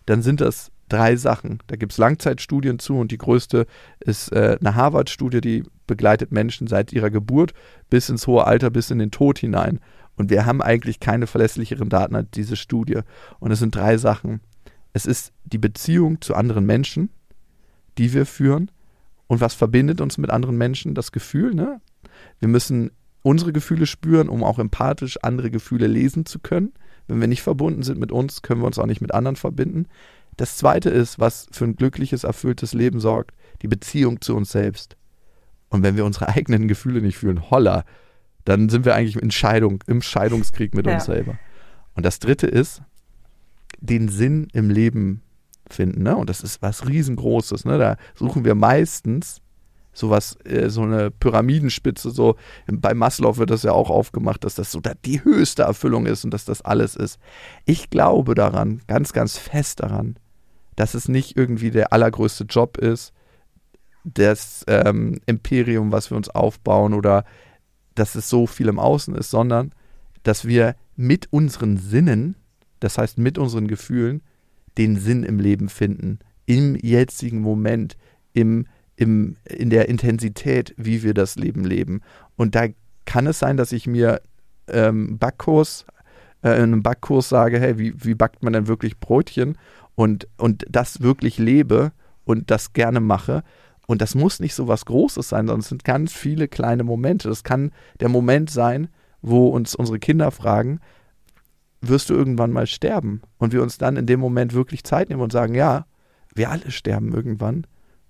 [0.06, 1.60] dann sind das drei Sachen.
[1.68, 3.66] Da gibt es Langzeitstudien zu und die größte
[4.02, 7.54] ist äh, eine Harvard-Studie, die begleitet Menschen seit ihrer Geburt
[7.90, 9.80] bis ins hohe Alter, bis in den Tod hinein.
[10.16, 13.00] Und wir haben eigentlich keine verlässlicheren Daten als diese Studie.
[13.40, 14.42] Und es sind drei Sachen.
[14.92, 17.10] Es ist die Beziehung zu anderen Menschen,
[17.98, 18.70] die wir führen.
[19.34, 20.94] Und was verbindet uns mit anderen Menschen?
[20.94, 21.56] Das Gefühl.
[21.56, 21.82] Ne?
[22.38, 22.92] Wir müssen
[23.24, 26.72] unsere Gefühle spüren, um auch empathisch andere Gefühle lesen zu können.
[27.08, 29.88] Wenn wir nicht verbunden sind mit uns, können wir uns auch nicht mit anderen verbinden.
[30.38, 33.32] Das zweite ist, was für ein glückliches, erfülltes Leben sorgt,
[33.64, 34.98] die Beziehung zu uns selbst.
[35.70, 37.86] Und wenn wir unsere eigenen Gefühle nicht fühlen, holla,
[38.46, 40.94] dann sind wir eigentlich in Scheidung, im Scheidungskrieg mit ja.
[40.94, 41.40] uns selber.
[41.96, 42.84] Und das dritte ist,
[43.80, 45.23] den Sinn im Leben
[45.70, 46.04] finden.
[46.04, 46.16] Ne?
[46.16, 47.66] Und das ist was riesengroßes.
[47.66, 47.78] Ne?
[47.78, 49.42] Da suchen wir meistens
[49.94, 52.36] sowas, äh, so eine Pyramidenspitze, so
[52.68, 56.32] bei Maslow wird das ja auch aufgemacht, dass das so die höchste Erfüllung ist und
[56.32, 57.20] dass das alles ist.
[57.66, 60.18] Ich glaube daran, ganz, ganz fest daran,
[60.76, 63.14] dass es nicht irgendwie der allergrößte Job ist,
[64.04, 67.24] das ähm, Imperium, was wir uns aufbauen oder
[67.96, 69.72] dass es so viel im Außen ist, sondern
[70.24, 72.36] dass wir mit unseren Sinnen,
[72.80, 74.22] das heißt mit unseren Gefühlen,
[74.78, 77.98] den Sinn im Leben finden, im jetzigen Moment,
[78.34, 78.66] im
[78.96, 82.02] im, in der Intensität, wie wir das Leben leben.
[82.36, 82.68] Und da
[83.06, 84.22] kann es sein, dass ich mir
[84.68, 85.86] ähm, Backkurs,
[86.44, 89.58] äh, in einem Backkurs sage, hey, wie, wie backt man denn wirklich Brötchen
[89.96, 91.92] und, und das wirklich lebe
[92.24, 93.44] und das gerne mache.
[93.88, 97.28] Und das muss nicht so was Großes sein, sondern es sind ganz viele kleine Momente.
[97.28, 98.88] Das kann der Moment sein,
[99.22, 100.80] wo uns unsere Kinder fragen,
[101.88, 103.22] wirst du irgendwann mal sterben?
[103.38, 105.86] Und wir uns dann in dem Moment wirklich Zeit nehmen und sagen, ja,
[106.34, 107.68] wir alle sterben irgendwann.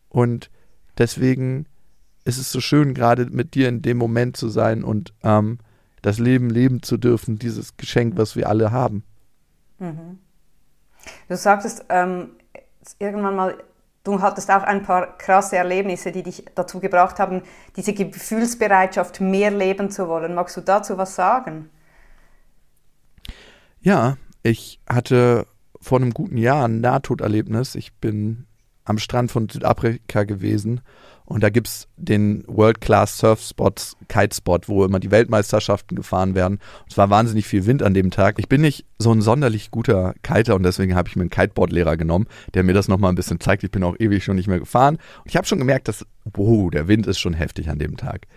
[0.09, 0.49] Und
[0.97, 1.65] Deswegen
[2.23, 5.59] ist es so schön, gerade mit dir in dem Moment zu sein und ähm,
[6.01, 9.03] das Leben leben zu dürfen, dieses Geschenk, was wir alle haben.
[9.79, 10.19] Mhm.
[11.27, 12.31] Du sagtest ähm,
[12.99, 13.57] irgendwann mal,
[14.03, 17.41] du hattest auch ein paar krasse Erlebnisse, die dich dazu gebracht haben,
[17.75, 20.35] diese Gefühlsbereitschaft mehr leben zu wollen.
[20.35, 21.69] Magst du dazu was sagen?
[23.83, 25.45] Ja, ich hatte
[25.81, 27.75] vor einem guten Jahr ein Nahtoderlebnis.
[27.75, 28.45] Ich bin
[28.85, 30.79] am Strand von Südafrika gewesen
[31.25, 33.73] und da gibt es den World-Class Surf-Spot,
[34.07, 36.59] Kitespot, wo immer die Weltmeisterschaften gefahren werden.
[36.89, 38.39] Es war wahnsinnig viel Wind an dem Tag.
[38.39, 41.97] Ich bin nicht so ein sonderlich guter Kiter und deswegen habe ich mir einen Kiteboard-Lehrer
[41.97, 43.65] genommen, der mir das nochmal ein bisschen zeigt.
[43.65, 44.95] Ich bin auch ewig schon nicht mehr gefahren.
[44.95, 48.27] Und ich habe schon gemerkt, dass, wow, der Wind ist schon heftig an dem Tag.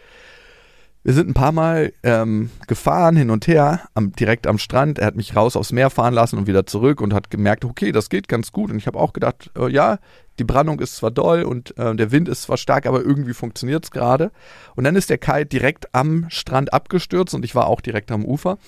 [1.07, 4.99] Wir sind ein paar Mal ähm, gefahren, hin und her, am, direkt am Strand.
[4.99, 7.93] Er hat mich raus aufs Meer fahren lassen und wieder zurück und hat gemerkt, okay,
[7.93, 8.73] das geht ganz gut.
[8.73, 10.01] Und ich habe auch gedacht, äh, ja,
[10.41, 13.85] die Brandung ist zwar doll und äh, der Wind ist zwar stark, aber irgendwie funktioniert
[13.85, 14.33] es gerade.
[14.75, 18.25] Und dann ist der Kite direkt am Strand abgestürzt und ich war auch direkt am
[18.25, 18.59] Ufer.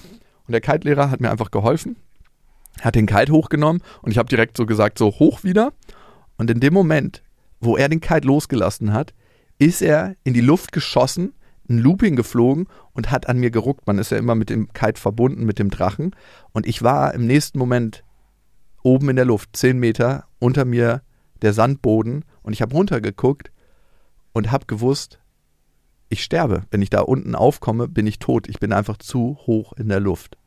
[0.47, 1.97] Und der Kite-Lehrer hat mir einfach geholfen,
[2.82, 5.72] hat den Kite hochgenommen und ich habe direkt so gesagt, so hoch wieder.
[6.36, 7.24] Und in dem Moment,
[7.59, 9.12] wo er den Kite losgelassen hat,
[9.59, 11.32] ist er in die Luft geschossen
[11.69, 13.87] ein Looping geflogen und hat an mir geruckt.
[13.87, 16.14] Man ist ja immer mit dem Kite verbunden, mit dem Drachen.
[16.53, 18.05] Und ich war im nächsten Moment
[18.83, 21.03] oben in der Luft, zehn Meter, unter mir
[21.43, 22.25] der Sandboden.
[22.43, 23.51] Und ich habe runtergeguckt
[24.33, 25.21] und habe gewusst,
[26.09, 26.62] ich sterbe.
[26.71, 28.49] Wenn ich da unten aufkomme, bin ich tot.
[28.49, 30.39] Ich bin einfach zu hoch in der Luft.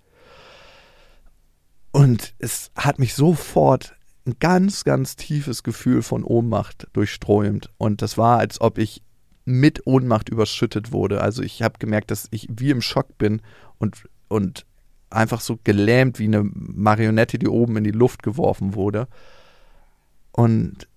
[1.91, 3.95] Und es hat mich sofort
[4.25, 7.69] ein ganz, ganz tiefes Gefühl von Ohnmacht durchströmt.
[7.77, 9.03] Und das war, als ob ich
[9.45, 11.21] mit Ohnmacht überschüttet wurde.
[11.21, 13.41] Also ich habe gemerkt, dass ich wie im Schock bin
[13.79, 14.65] und, und
[15.09, 19.07] einfach so gelähmt wie eine Marionette, die oben in die Luft geworfen wurde.
[20.31, 20.87] Und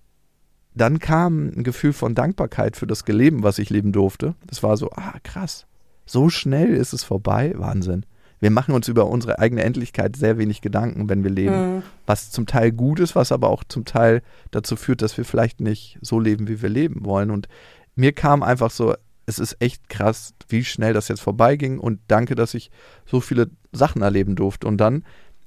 [0.73, 4.35] dann kam ein Gefühl von Dankbarkeit für das Leben, was ich leben durfte.
[4.45, 5.65] Das war so, ah, krass.
[6.05, 7.53] So schnell ist es vorbei.
[7.55, 8.05] Wahnsinn.
[8.39, 11.75] Wir machen uns über unsere eigene Endlichkeit sehr wenig Gedanken, wenn wir leben.
[11.77, 11.83] Mhm.
[12.05, 14.21] Was zum Teil gut ist, was aber auch zum Teil
[14.51, 17.31] dazu führt, dass wir vielleicht nicht so leben, wie wir leben wollen.
[17.31, 17.47] Und
[17.95, 22.35] mir kam einfach so, es ist echt krass, wie schnell das jetzt vorbeiging und danke,
[22.35, 22.69] dass ich
[23.05, 24.67] so viele Sachen erleben durfte.
[24.67, 25.03] Und dann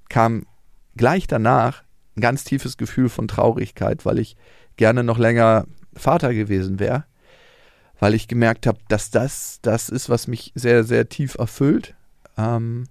[0.09, 0.47] kam
[0.97, 1.85] gleich danach
[2.17, 4.37] ein ganz tiefes Gefühl von Traurigkeit, weil ich
[4.77, 7.05] gerne noch länger Vater gewesen wäre,
[8.01, 11.95] weil ich gemerkt habe, dass das das ist, was mich sehr, sehr tief erfüllt.
[12.37, 12.85] Ähm,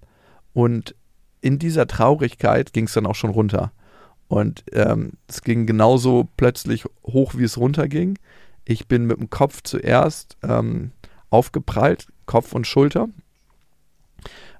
[0.52, 0.94] und
[1.40, 3.72] in dieser Traurigkeit ging es dann auch schon runter.
[4.28, 8.18] Und ähm, es ging genauso plötzlich hoch, wie es runterging.
[8.70, 10.90] Ich bin mit dem Kopf zuerst ähm,
[11.30, 13.08] aufgeprallt, Kopf und Schulter,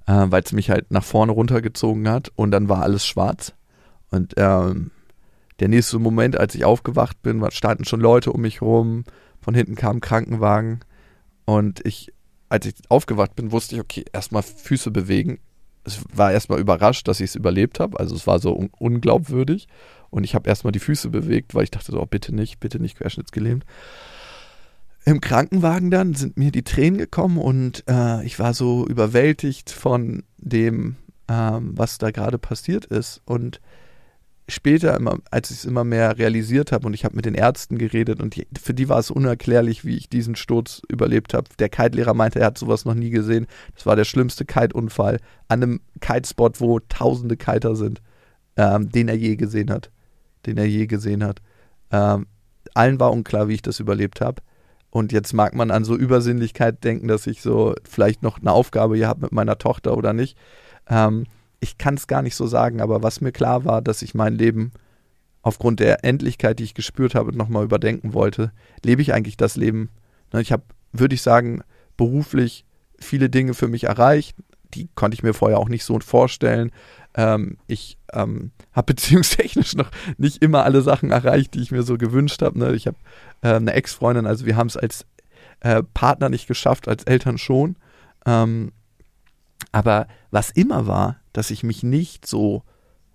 [0.07, 3.53] äh, weil es mich halt nach vorne runtergezogen hat und dann war alles schwarz.
[4.09, 4.89] Und ähm,
[5.59, 9.03] der nächste Moment, als ich aufgewacht bin, standen schon Leute um mich rum,
[9.41, 10.79] von hinten kam ein Krankenwagen
[11.45, 12.11] und ich,
[12.49, 15.37] als ich aufgewacht bin, wusste ich, okay, erstmal Füße bewegen.
[15.83, 19.67] Es war erstmal überrascht, dass ich es überlebt habe, also es war so un unglaubwürdig
[20.09, 22.79] und ich habe erstmal die Füße bewegt, weil ich dachte so, oh, bitte nicht, bitte
[22.79, 23.65] nicht querschnittsgelähmt.
[25.05, 30.23] Im Krankenwagen dann sind mir die Tränen gekommen und äh, ich war so überwältigt von
[30.37, 30.97] dem,
[31.27, 33.21] ähm, was da gerade passiert ist.
[33.25, 33.61] Und
[34.49, 37.77] später, immer, als ich es immer mehr realisiert habe und ich habe mit den Ärzten
[37.77, 41.47] geredet und die, für die war es unerklärlich, wie ich diesen Sturz überlebt habe.
[41.59, 43.47] Der Kite-Lehrer meinte, er hat sowas noch nie gesehen.
[43.75, 48.01] Das war der schlimmste Kite-Unfall an einem Kitespot, wo tausende Kiter sind,
[48.57, 49.91] ähm, den er je gesehen hat
[50.49, 51.41] den er je gesehen hat.
[51.91, 52.27] Ähm,
[52.73, 54.41] allen war unklar, wie ich das überlebt habe.
[54.91, 58.95] Und jetzt mag man an so Übersinnlichkeit denken, dass ich so vielleicht noch eine Aufgabe
[58.95, 60.37] hier habe mit meiner Tochter oder nicht.
[60.89, 61.25] Ähm,
[61.59, 64.35] ich kann es gar nicht so sagen, aber was mir klar war, dass ich mein
[64.35, 64.71] Leben
[65.41, 68.51] aufgrund der Endlichkeit, die ich gespürt habe, nochmal überdenken wollte.
[68.83, 69.89] Lebe ich eigentlich das Leben?
[70.33, 71.61] Ne, ich habe, würde ich sagen,
[71.97, 72.65] beruflich
[72.99, 74.35] viele Dinge für mich erreicht.
[74.73, 76.71] Die konnte ich mir vorher auch nicht so vorstellen.
[77.15, 81.97] Ähm, ich ähm, habe beziehungstechnisch noch nicht immer alle Sachen erreicht, die ich mir so
[81.97, 82.59] gewünscht habe.
[82.59, 82.73] Ne?
[82.73, 82.97] Ich habe
[83.41, 85.05] äh, eine Ex-Freundin, also wir haben es als
[85.61, 87.75] äh, Partner nicht geschafft, als Eltern schon.
[88.25, 88.71] Ähm,
[89.71, 92.63] aber was immer war, dass ich mich nicht so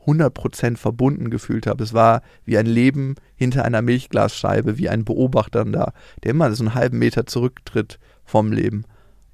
[0.07, 1.83] 100% verbunden gefühlt habe.
[1.83, 5.93] Es war wie ein Leben hinter einer Milchglasscheibe, wie ein Beobachter da,
[6.23, 8.85] der immer so einen halben Meter zurücktritt vom Leben.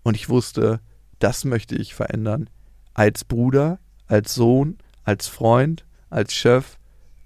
[0.03, 0.81] Und ich wusste,
[1.19, 2.49] das möchte ich verändern.
[2.95, 3.79] Als Bruder,
[4.11, 6.77] als Sohn, als Freund, als Chef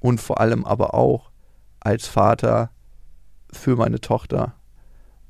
[0.01, 1.31] und vor allem aber auch
[1.81, 2.71] als Vater
[3.51, 4.55] für meine Tochter.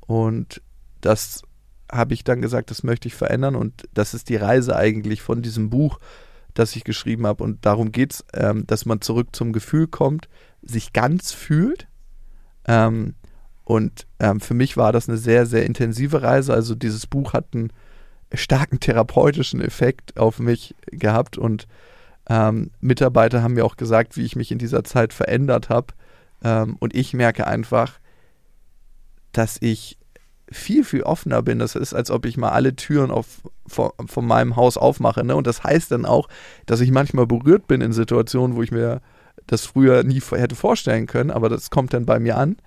[0.01, 0.61] Und
[1.01, 1.43] das
[1.91, 5.41] habe ich dann gesagt, das möchte ich verändern und das ist die Reise eigentlich von
[5.41, 5.99] diesem Buch,
[6.53, 7.43] das ich geschrieben habe.
[7.43, 10.27] Und darum geht es, ähm, dass man zurück zum Gefühl kommt,
[10.61, 11.87] sich ganz fühlt.
[12.67, 13.15] Ähm,
[13.63, 16.53] und ähm, für mich war das eine sehr, sehr intensive Reise.
[16.53, 17.71] Also dieses Buch hat einen
[18.33, 21.67] starken therapeutischen Effekt auf mich gehabt und
[22.27, 25.87] ähm, Mitarbeiter haben mir auch gesagt, wie ich mich in dieser Zeit verändert habe.
[26.43, 27.99] Ähm, und ich merke einfach,
[29.31, 29.97] dass ich
[30.51, 31.59] viel, viel offener bin.
[31.59, 35.23] Das ist, als ob ich mal alle Türen auf, von, von meinem Haus aufmache.
[35.23, 35.35] Ne?
[35.35, 36.27] Und das heißt dann auch,
[36.65, 39.01] dass ich manchmal berührt bin in Situationen, wo ich mir
[39.47, 42.57] das früher nie hätte vorstellen können, aber das kommt dann bei mir an.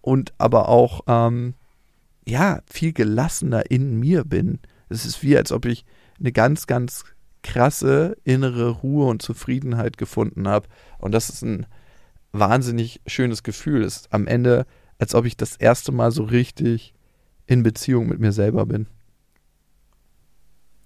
[0.00, 1.54] Und aber auch, ähm,
[2.26, 4.58] ja, viel gelassener in mir bin.
[4.88, 5.84] Es ist wie, als ob ich
[6.18, 7.04] eine ganz, ganz
[7.42, 10.68] krasse innere Ruhe und Zufriedenheit gefunden habe.
[10.98, 11.66] Und das ist ein
[12.32, 13.84] wahnsinnig schönes Gefühl.
[13.84, 14.66] Es ist am Ende,
[14.98, 16.94] als ob ich das erste Mal so richtig
[17.46, 18.86] in Beziehung mit mir selber bin.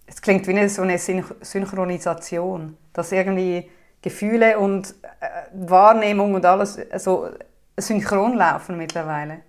[0.06, 3.70] Es klingt wie eine, so eine Synchronisation, dass irgendwie
[4.02, 7.30] Gefühle und äh, Wahrnehmung und alles so
[7.78, 9.42] synchron laufen mittlerweile.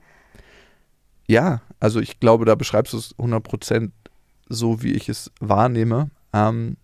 [1.28, 3.92] Ja, also ich glaube, da beschreibst du es 100%
[4.52, 6.10] so, wie ich es wahrnehme.
[6.34, 6.78] Ähm,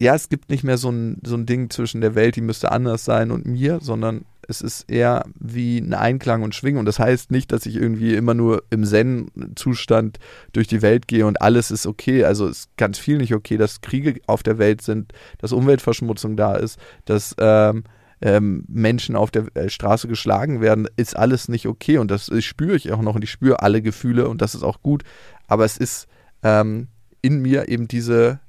[0.00, 2.72] ja, es gibt nicht mehr so ein, so ein Ding zwischen der Welt, die müsste
[2.72, 6.78] anders sein und mir, sondern es ist eher wie ein Einklang und Schwingen.
[6.78, 10.18] Und das heißt nicht, dass ich irgendwie immer nur im Zen-Zustand
[10.52, 12.24] durch die Welt gehe und alles ist okay.
[12.24, 16.36] Also es ist ganz viel nicht okay, dass Kriege auf der Welt sind, dass Umweltverschmutzung
[16.36, 17.84] da ist, dass ähm,
[18.22, 21.98] ähm, Menschen auf der äh, Straße geschlagen werden, ist alles nicht okay.
[21.98, 24.62] Und das, das spüre ich auch noch und ich spüre alle Gefühle und das ist
[24.62, 25.04] auch gut.
[25.46, 26.06] Aber es ist
[26.42, 26.88] ähm,
[27.22, 28.40] in mir eben diese,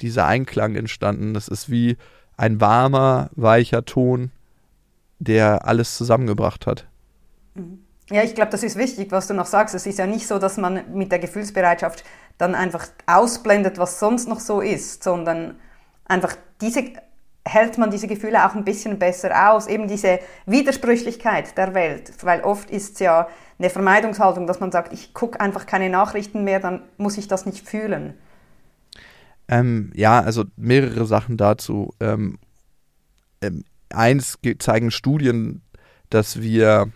[0.00, 1.34] dieser Einklang entstanden.
[1.34, 1.96] Das ist wie
[2.36, 4.30] ein warmer, weicher Ton,
[5.18, 6.86] der alles zusammengebracht hat.
[7.54, 7.80] Mhm.
[8.08, 9.74] Ja, ich glaube, das ist wichtig, was du noch sagst.
[9.74, 12.04] Es ist ja nicht so, dass man mit der Gefühlsbereitschaft
[12.38, 15.56] dann einfach ausblendet, was sonst noch so ist, sondern
[16.04, 16.84] einfach diese
[17.46, 22.40] hält man diese Gefühle auch ein bisschen besser aus, eben diese Widersprüchlichkeit der Welt, weil
[22.42, 23.28] oft ist es ja
[23.58, 27.46] eine Vermeidungshaltung, dass man sagt, ich gucke einfach keine Nachrichten mehr, dann muss ich das
[27.46, 28.14] nicht fühlen.
[29.48, 31.94] Ähm, ja, also mehrere Sachen dazu.
[32.00, 32.38] Ähm,
[33.40, 35.62] ähm, eins zeigen Studien,
[36.10, 36.90] dass wir,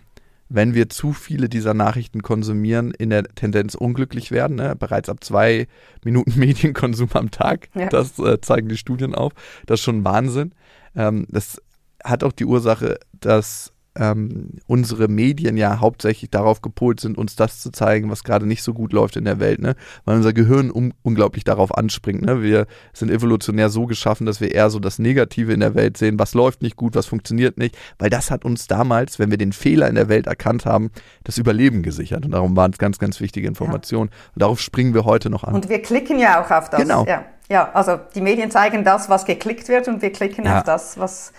[0.53, 4.57] wenn wir zu viele dieser Nachrichten konsumieren, in der Tendenz unglücklich werden.
[4.57, 4.75] Ne?
[4.75, 5.67] Bereits ab zwei
[6.03, 7.69] Minuten Medienkonsum am Tag.
[7.73, 7.87] Ja.
[7.87, 9.31] Das äh, zeigen die Studien auf.
[9.65, 10.53] Das ist schon Wahnsinn.
[10.93, 11.61] Ähm, das
[12.03, 17.59] hat auch die Ursache, dass ähm, unsere Medien ja hauptsächlich darauf gepolt sind, uns das
[17.59, 19.75] zu zeigen, was gerade nicht so gut läuft in der Welt, ne?
[20.05, 22.41] Weil unser Gehirn um, unglaublich darauf anspringt, ne?
[22.41, 26.17] Wir sind evolutionär so geschaffen, dass wir eher so das Negative in der Welt sehen,
[26.19, 29.51] was läuft nicht gut, was funktioniert nicht, weil das hat uns damals, wenn wir den
[29.51, 30.91] Fehler in der Welt erkannt haben,
[31.25, 32.23] das Überleben gesichert.
[32.25, 34.09] Und darum waren es ganz, ganz wichtige Informationen.
[34.09, 34.31] Ja.
[34.35, 35.53] Und darauf springen wir heute noch an.
[35.53, 36.81] Und wir klicken ja auch auf das.
[36.81, 37.05] Genau.
[37.05, 40.59] Ja, ja also die Medien zeigen das, was geklickt wird und wir klicken ja.
[40.59, 41.33] auf das, was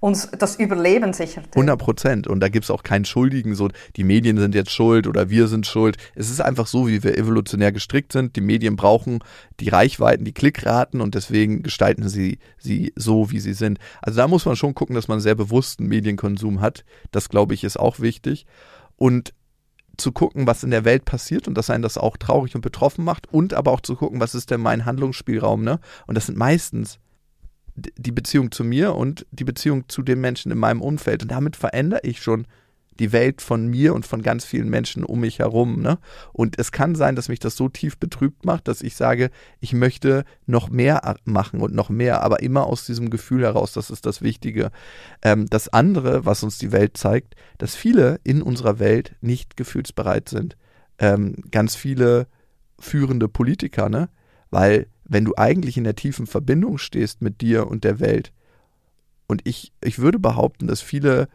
[0.00, 1.46] uns das Überleben sichert.
[1.54, 2.26] 100 Prozent.
[2.28, 5.48] Und da gibt es auch keinen Schuldigen, so die Medien sind jetzt schuld oder wir
[5.48, 5.96] sind schuld.
[6.14, 8.36] Es ist einfach so, wie wir evolutionär gestrickt sind.
[8.36, 9.18] Die Medien brauchen
[9.60, 13.78] die Reichweiten, die Klickraten und deswegen gestalten sie sie so, wie sie sind.
[14.00, 16.84] Also da muss man schon gucken, dass man sehr bewussten Medienkonsum hat.
[17.10, 18.46] Das, glaube ich, ist auch wichtig.
[18.96, 19.34] Und
[19.96, 23.04] zu gucken, was in der Welt passiert und dass einen das auch traurig und betroffen
[23.04, 25.80] macht und aber auch zu gucken, was ist denn mein Handlungsspielraum, ne?
[26.06, 27.00] Und das sind meistens
[27.96, 31.22] die Beziehung zu mir und die Beziehung zu den Menschen in meinem Umfeld.
[31.22, 32.46] Und damit verändere ich schon
[32.98, 35.80] die Welt von mir und von ganz vielen Menschen um mich herum.
[35.80, 35.98] Ne?
[36.32, 39.72] Und es kann sein, dass mich das so tief betrübt macht, dass ich sage, ich
[39.72, 44.06] möchte noch mehr machen und noch mehr, aber immer aus diesem Gefühl heraus, das ist
[44.06, 44.70] das Wichtige.
[45.22, 50.28] Ähm, das andere, was uns die Welt zeigt, dass viele in unserer Welt nicht gefühlsbereit
[50.28, 50.56] sind.
[50.98, 52.26] Ähm, ganz viele
[52.80, 54.08] führende Politiker, ne?
[54.50, 58.32] Weil wenn du eigentlich in der tiefen Verbindung stehst mit dir und der Welt,
[59.26, 61.28] und ich, ich würde behaupten, dass viele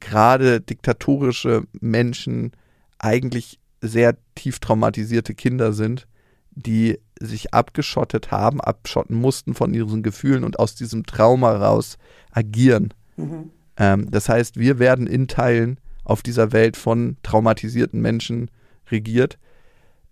[0.00, 2.52] gerade diktatorische Menschen
[2.98, 6.06] eigentlich sehr tief traumatisierte Kinder sind,
[6.50, 11.98] die sich abgeschottet haben, abschotten mussten von ihren Gefühlen und aus diesem Trauma raus
[12.30, 12.94] agieren.
[13.16, 13.50] Mhm.
[13.76, 18.50] Ähm, das heißt, wir werden in Teilen auf dieser Welt von traumatisierten Menschen
[18.90, 19.38] regiert.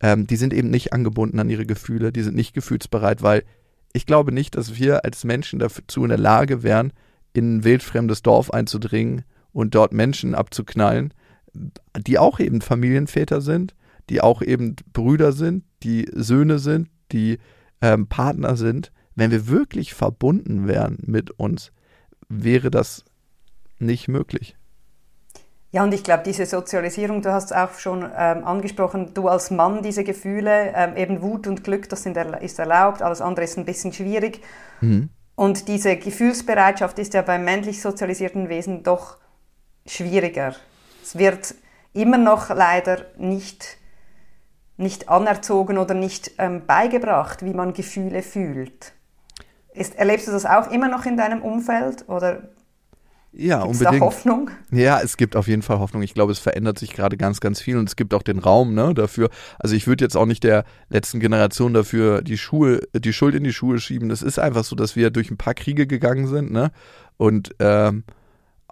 [0.03, 3.45] Ähm, die sind eben nicht angebunden an ihre Gefühle, die sind nicht gefühlsbereit, weil
[3.93, 6.93] ich glaube nicht, dass wir als Menschen dazu in der Lage wären,
[7.33, 11.15] in ein wildfremdes Dorf einzudringen und dort Menschen abzuknallen,
[12.07, 13.75] die auch eben Familienväter sind,
[14.11, 17.39] die auch eben Brüder sind, die Söhne sind, die
[17.81, 18.93] ähm, Partner sind.
[19.15, 21.71] Wenn wir wirklich verbunden wären mit uns,
[22.29, 23.05] wäre das
[23.79, 24.57] nicht möglich.
[25.73, 29.51] Ja, und ich glaube, diese Sozialisierung, du hast es auch schon ähm, angesprochen, du als
[29.51, 33.57] Mann diese Gefühle, ähm, eben Wut und Glück, das sind, ist erlaubt, alles andere ist
[33.57, 34.43] ein bisschen schwierig.
[34.83, 35.09] Mhm.
[35.35, 39.17] Und diese Gefühlsbereitschaft ist ja beim männlich sozialisierten Wesen doch
[39.87, 40.55] schwieriger.
[41.03, 41.55] Es wird
[41.95, 43.79] immer noch leider nicht,
[44.77, 48.93] nicht anerzogen oder nicht ähm, beigebracht, wie man Gefühle fühlt.
[49.73, 52.43] Ist, erlebst du das auch immer noch in deinem Umfeld oder
[53.35, 54.03] ja, Gibt's unbedingt.
[54.03, 54.51] Da Hoffnung?
[54.71, 56.03] Ja, es gibt auf jeden Fall Hoffnung.
[56.03, 58.75] Ich glaube, es verändert sich gerade ganz, ganz viel und es gibt auch den Raum
[58.75, 59.31] ne, dafür.
[59.59, 63.45] Also ich würde jetzt auch nicht der letzten Generation dafür die Schuhe, die Schuld in
[63.45, 64.11] die Schuhe schieben.
[64.11, 66.73] Es ist einfach so, dass wir durch ein paar Kriege gegangen sind, ne?
[67.17, 68.05] Und ähm,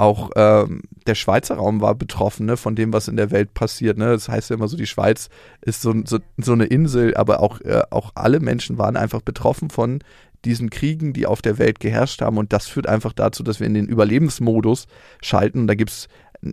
[0.00, 3.98] auch ähm, der Schweizer Raum war betroffen ne, von dem, was in der Welt passiert.
[3.98, 4.06] Ne?
[4.06, 5.28] Das heißt ja immer so, die Schweiz
[5.60, 9.68] ist so, so, so eine Insel, aber auch, äh, auch alle Menschen waren einfach betroffen
[9.68, 10.02] von
[10.44, 12.38] diesen Kriegen, die auf der Welt geherrscht haben.
[12.38, 14.86] Und das führt einfach dazu, dass wir in den Überlebensmodus
[15.22, 15.60] schalten.
[15.60, 16.08] Und da gibt es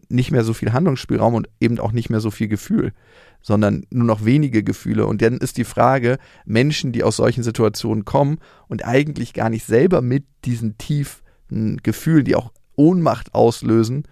[0.10, 2.92] nicht mehr so viel Handlungsspielraum und eben auch nicht mehr so viel Gefühl,
[3.42, 5.06] sondern nur noch wenige Gefühle.
[5.06, 9.66] Und dann ist die Frage, Menschen, die aus solchen Situationen kommen und eigentlich gar nicht
[9.66, 14.04] selber mit diesen tiefen Gefühlen, die auch Ohnmacht auslösen,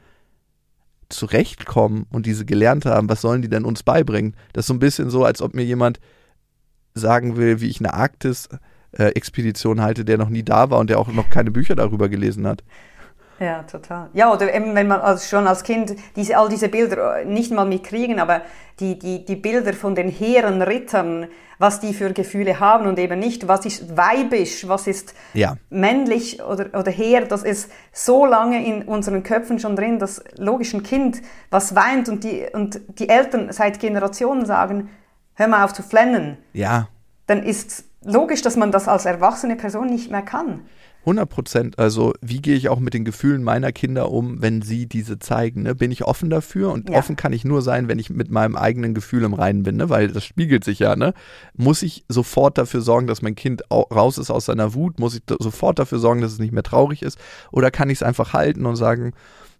[1.09, 4.35] zurechtkommen und diese gelernt haben, was sollen die denn uns beibringen?
[4.53, 5.99] Das ist so ein bisschen so, als ob mir jemand
[6.93, 8.49] sagen will, wie ich eine Arktis
[8.97, 12.09] äh, Expedition halte, der noch nie da war und der auch noch keine Bücher darüber
[12.09, 12.63] gelesen hat.
[13.39, 14.09] Ja, total.
[14.13, 17.51] Ja, oder eben, wenn man also schon als Kind diese, all diese Bilder äh, nicht
[17.51, 18.41] mal mitkriegen, aber
[18.79, 21.27] die, die, die Bilder von den hehren Rittern,
[21.57, 25.55] was die für Gefühle haben und eben nicht, was ist weibisch, was ist ja.
[25.69, 30.73] männlich oder, oder her, das ist so lange in unseren Köpfen schon drin, dass logisch
[30.73, 34.89] ein Kind, was weint und die, und die Eltern seit Generationen sagen,
[35.33, 36.37] hör mal auf zu flennen.
[36.53, 36.87] Ja.
[37.27, 40.61] Dann ist logisch, dass man das als erwachsene Person nicht mehr kann.
[41.05, 41.79] 100 Prozent.
[41.79, 45.61] Also, wie gehe ich auch mit den Gefühlen meiner Kinder um, wenn sie diese zeigen?
[45.61, 45.75] Ne?
[45.75, 46.71] Bin ich offen dafür?
[46.71, 46.97] Und ja.
[46.97, 49.89] offen kann ich nur sein, wenn ich mit meinem eigenen Gefühl im Reinen bin, ne?
[49.89, 50.95] weil das spiegelt sich ja.
[50.95, 51.13] Ne?
[51.53, 54.99] Muss ich sofort dafür sorgen, dass mein Kind raus ist aus seiner Wut?
[54.99, 57.19] Muss ich sofort dafür sorgen, dass es nicht mehr traurig ist?
[57.51, 59.13] Oder kann ich es einfach halten und sagen,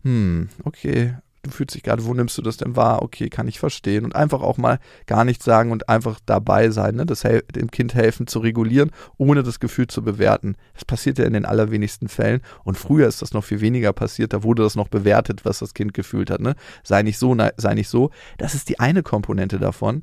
[0.03, 1.15] hm, okay,
[1.45, 3.01] du fühlst dich gerade, wo nimmst du das denn wahr?
[3.01, 4.03] Okay, kann ich verstehen.
[4.03, 7.05] Und einfach auch mal gar nichts sagen und einfach dabei sein, ne?
[7.05, 10.55] das dem Kind helfen zu regulieren, ohne das Gefühl zu bewerten.
[10.73, 12.41] Das passiert ja in den allerwenigsten Fällen.
[12.63, 15.73] Und früher ist das noch viel weniger passiert, da wurde das noch bewertet, was das
[15.73, 16.41] Kind gefühlt hat.
[16.41, 16.55] Ne?
[16.83, 18.11] Sei nicht so, sei nicht so.
[18.37, 20.01] Das ist die eine Komponente davon.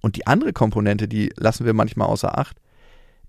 [0.00, 2.58] Und die andere Komponente, die lassen wir manchmal außer Acht,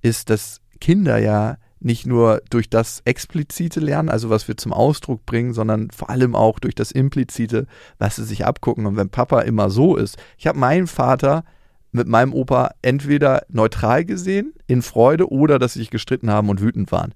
[0.01, 5.25] ist, dass Kinder ja nicht nur durch das explizite Lernen, also was wir zum Ausdruck
[5.25, 7.67] bringen, sondern vor allem auch durch das implizite,
[7.99, 8.85] was sie sich abgucken.
[8.85, 11.43] Und wenn Papa immer so ist, ich habe meinen Vater
[11.91, 16.61] mit meinem Opa entweder neutral gesehen, in Freude oder dass sie sich gestritten haben und
[16.61, 17.13] wütend waren.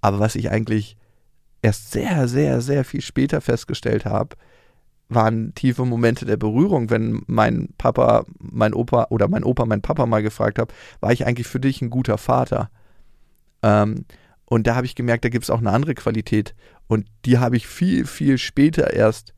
[0.00, 0.96] Aber was ich eigentlich
[1.62, 4.36] erst sehr, sehr, sehr viel später festgestellt habe,
[5.08, 10.06] waren tiefe Momente der Berührung, wenn mein Papa, mein Opa oder mein Opa, mein Papa
[10.06, 12.70] mal gefragt hat, war ich eigentlich für dich ein guter Vater?
[13.62, 14.04] Ähm,
[14.44, 16.54] und da habe ich gemerkt, da gibt es auch eine andere Qualität.
[16.86, 19.34] Und die habe ich viel, viel später erst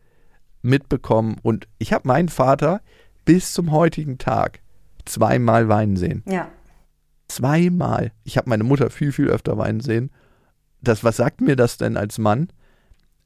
[0.62, 1.36] mitbekommen.
[1.42, 2.82] Und ich habe meinen Vater
[3.24, 4.60] bis zum heutigen Tag
[5.06, 6.22] zweimal weinen sehen.
[6.26, 6.48] Ja.
[7.28, 8.12] Zweimal.
[8.24, 10.10] Ich habe meine Mutter viel, viel öfter weinen sehen.
[10.80, 12.48] Das, was sagt mir das denn als Mann?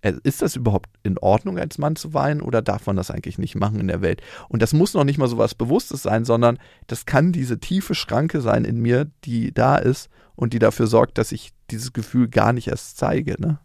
[0.00, 3.38] Äh, ist das überhaupt in Ordnung, als Mann zu weinen oder darf man das eigentlich
[3.38, 4.22] nicht machen in der Welt?
[4.48, 7.94] Und das muss noch nicht mal so was Bewusstes sein, sondern das kann diese tiefe
[7.94, 10.08] Schranke sein in mir, die da ist
[10.42, 13.40] und die dafür sorgt, dass ich dieses Gefühl gar nicht erst zeige.
[13.40, 13.58] Ne?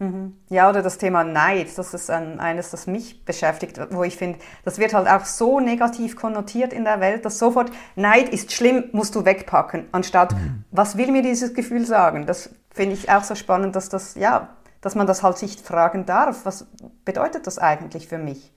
[0.00, 0.32] Mhm.
[0.48, 4.40] Ja, oder das Thema Neid, das ist ein, eines, das mich beschäftigt, wo ich finde,
[4.64, 8.86] das wird halt auch so negativ konnotiert in der Welt, dass sofort Neid ist schlimm,
[8.90, 10.64] musst du wegpacken, anstatt mhm.
[10.72, 12.26] was will mir dieses Gefühl sagen?
[12.26, 16.04] Das finde ich auch so spannend, dass das, ja, dass man das halt sich fragen
[16.04, 16.44] darf.
[16.44, 16.66] Was
[17.04, 18.52] bedeutet das eigentlich für mich?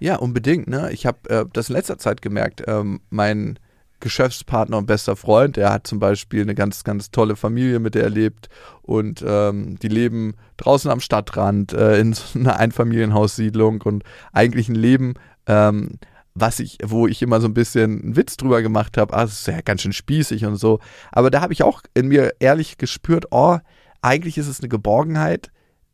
[0.00, 0.66] Ja, unbedingt.
[0.66, 0.90] Ne?
[0.90, 2.64] Ich habe äh, das in letzter Zeit gemerkt.
[2.66, 3.60] Ähm, mein
[4.02, 5.56] Geschäftspartner und bester Freund.
[5.56, 8.48] Er hat zum Beispiel eine ganz, ganz tolle Familie, mit der er lebt.
[8.82, 14.74] Und ähm, die leben draußen am Stadtrand äh, in so einer Einfamilienhaussiedlung und eigentlich ein
[14.74, 15.14] Leben,
[15.46, 15.98] ähm,
[16.34, 19.40] was ich, wo ich immer so ein bisschen einen Witz drüber gemacht habe, ah, das
[19.40, 20.80] ist ja ganz schön spießig und so.
[21.10, 23.58] Aber da habe ich auch in mir ehrlich gespürt, oh,
[24.00, 25.50] eigentlich ist es eine Geborgenheit,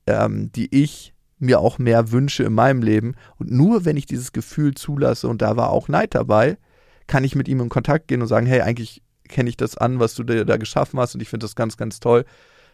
[0.07, 3.15] ähm, die ich mir auch mehr wünsche in meinem Leben.
[3.37, 6.57] Und nur wenn ich dieses Gefühl zulasse, und da war auch Neid dabei,
[7.09, 9.99] kann ich mit ihm in Kontakt gehen und sagen, hey, eigentlich kenne ich das an,
[9.99, 12.25] was du dir da geschaffen hast und ich finde das ganz, ganz toll.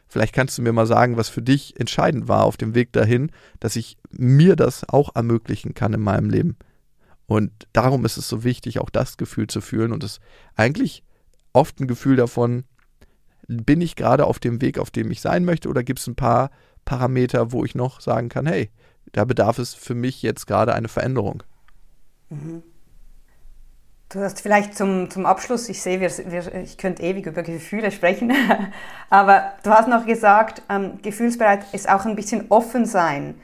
[0.07, 3.30] Vielleicht kannst du mir mal sagen, was für dich entscheidend war auf dem Weg dahin,
[3.59, 6.57] dass ich mir das auch ermöglichen kann in meinem Leben.
[7.26, 10.20] Und darum ist es so wichtig, auch das Gefühl zu fühlen und es
[10.57, 11.03] eigentlich
[11.55, 12.64] oft ein Gefühl davon,
[13.49, 16.16] bin ich gerade auf dem Weg, auf dem ich sein möchte, oder gibt es ein
[16.16, 16.51] paar
[16.85, 18.70] Parameter, wo ich noch sagen kann, hey,
[19.12, 21.43] da bedarf es für mich jetzt gerade eine Veränderung.
[22.30, 22.62] Mhm.
[24.14, 27.90] Du hast vielleicht zum, zum Abschluss, ich sehe, wir, wir, ich könnte ewig über Gefühle
[27.90, 28.32] sprechen,
[29.10, 33.34] aber du hast noch gesagt, ähm, gefühlsbereit ist auch ein bisschen offen sein.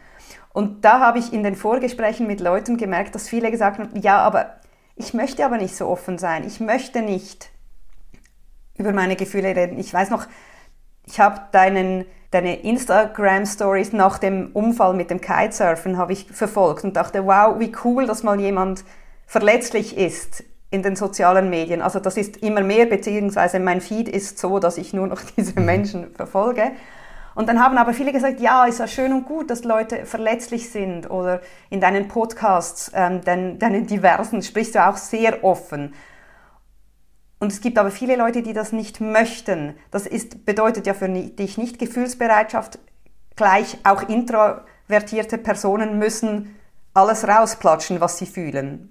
[0.52, 4.18] Und da habe ich in den Vorgesprächen mit Leuten gemerkt, dass viele gesagt haben, ja,
[4.18, 4.60] aber
[4.94, 6.46] ich möchte aber nicht so offen sein.
[6.46, 7.50] Ich möchte nicht
[8.78, 9.76] über meine Gefühle reden.
[9.76, 10.28] Ich weiß noch,
[11.04, 16.96] ich habe deinen, deine Instagram-Stories nach dem Unfall mit dem Kitesurfen habe ich verfolgt und
[16.96, 18.84] dachte, wow, wie cool, dass mal jemand
[19.26, 21.82] verletzlich ist in den sozialen Medien.
[21.82, 25.58] Also das ist immer mehr, beziehungsweise mein Feed ist so, dass ich nur noch diese
[25.58, 25.66] mhm.
[25.66, 26.72] Menschen verfolge.
[27.34, 30.70] Und dann haben aber viele gesagt, ja, ist ja schön und gut, dass Leute verletzlich
[30.70, 31.40] sind oder
[31.70, 35.94] in deinen Podcasts, ähm, deinen, deinen diversen, sprichst du auch sehr offen.
[37.38, 39.74] Und es gibt aber viele Leute, die das nicht möchten.
[39.90, 42.78] Das ist, bedeutet ja für dich nicht Gefühlsbereitschaft,
[43.36, 46.56] gleich auch introvertierte Personen müssen
[46.92, 48.90] alles rausplatschen, was sie fühlen.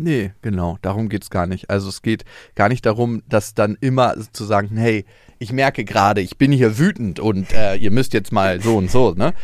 [0.00, 1.70] Nee, genau, darum geht's gar nicht.
[1.70, 2.24] Also es geht
[2.54, 5.04] gar nicht darum, dass dann immer zu sagen, hey,
[5.40, 8.92] ich merke gerade, ich bin hier wütend und äh, ihr müsst jetzt mal so und
[8.92, 9.34] so, ne?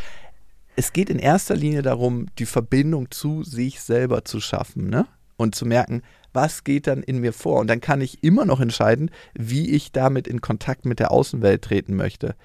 [0.76, 5.09] Es geht in erster Linie darum, die Verbindung zu sich selber zu schaffen, ne?
[5.36, 6.02] Und zu merken,
[6.32, 7.59] was geht dann in mir vor?
[7.59, 11.62] Und dann kann ich immer noch entscheiden, wie ich damit in Kontakt mit der Außenwelt
[11.62, 12.36] treten möchte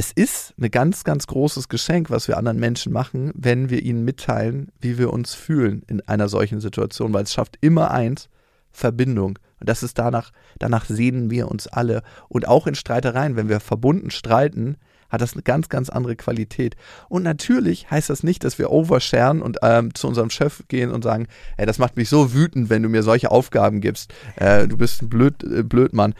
[0.00, 4.02] es ist ein ganz, ganz großes Geschenk, was wir anderen Menschen machen, wenn wir ihnen
[4.02, 8.30] mitteilen, wie wir uns fühlen in einer solchen Situation, weil es schafft immer eins,
[8.70, 9.38] Verbindung.
[9.58, 12.02] Und das ist danach, danach sehnen wir uns alle.
[12.30, 14.78] Und auch in Streitereien, wenn wir verbunden streiten,
[15.10, 16.76] hat das eine ganz, ganz andere Qualität.
[17.10, 21.04] Und natürlich heißt das nicht, dass wir oversharen und ähm, zu unserem Chef gehen und
[21.04, 21.26] sagen,
[21.58, 24.14] ey, das macht mich so wütend, wenn du mir solche Aufgaben gibst.
[24.36, 26.14] Äh, du bist ein blöd, äh, Blödmann.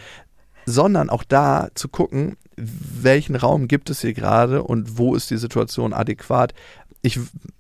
[0.67, 5.37] Sondern auch da zu gucken, welchen Raum gibt es hier gerade und wo ist die
[5.37, 6.55] Situation adäquat.
[7.03, 7.19] Ich,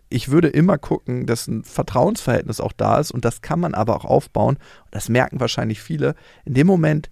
[0.08, 3.96] ich würde immer gucken, dass ein Vertrauensverhältnis auch da ist und das kann man aber
[3.96, 4.58] auch aufbauen.
[4.90, 6.14] Das merken wahrscheinlich viele.
[6.44, 7.10] In dem Moment,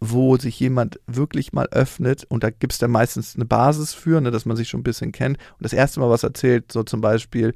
[0.00, 4.20] wo sich jemand wirklich mal öffnet und da gibt es dann meistens eine Basis für,
[4.20, 6.84] ne, dass man sich schon ein bisschen kennt und das erste Mal was erzählt, so
[6.84, 7.54] zum Beispiel,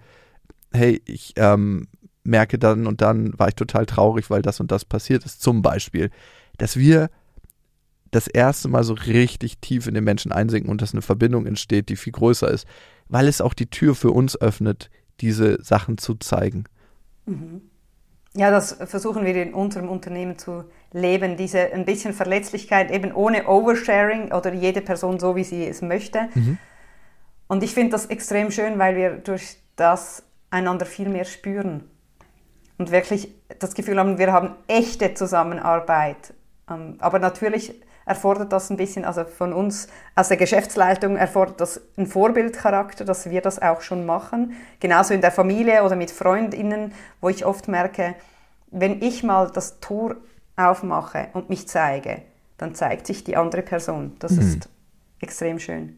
[0.72, 1.86] hey, ich ähm,
[2.24, 5.62] merke dann und dann war ich total traurig, weil das und das passiert ist, zum
[5.62, 6.10] Beispiel,
[6.58, 7.10] dass wir
[8.12, 11.88] das erste Mal so richtig tief in den Menschen einsinken und dass eine Verbindung entsteht,
[11.88, 12.66] die viel größer ist,
[13.08, 14.90] weil es auch die Tür für uns öffnet,
[15.20, 16.64] diese Sachen zu zeigen.
[17.26, 17.62] Mhm.
[18.34, 23.46] Ja, das versuchen wir in unserem Unternehmen zu leben, diese ein bisschen Verletzlichkeit eben ohne
[23.46, 26.28] Oversharing oder jede Person so, wie sie es möchte.
[26.34, 26.58] Mhm.
[27.46, 31.84] Und ich finde das extrem schön, weil wir durch das einander viel mehr spüren
[32.78, 36.34] und wirklich das Gefühl haben, wir haben echte Zusammenarbeit.
[36.70, 37.74] Ähm, aber natürlich
[38.06, 43.30] erfordert das ein bisschen, also von uns aus der Geschäftsleitung erfordert das einen Vorbildcharakter, dass
[43.30, 44.54] wir das auch schon machen.
[44.80, 48.14] Genauso in der Familie oder mit Freundinnen, wo ich oft merke,
[48.70, 50.16] wenn ich mal das Tor
[50.56, 52.22] aufmache und mich zeige,
[52.58, 54.12] dann zeigt sich die andere Person.
[54.18, 54.40] Das mhm.
[54.40, 54.68] ist
[55.20, 55.96] extrem schön.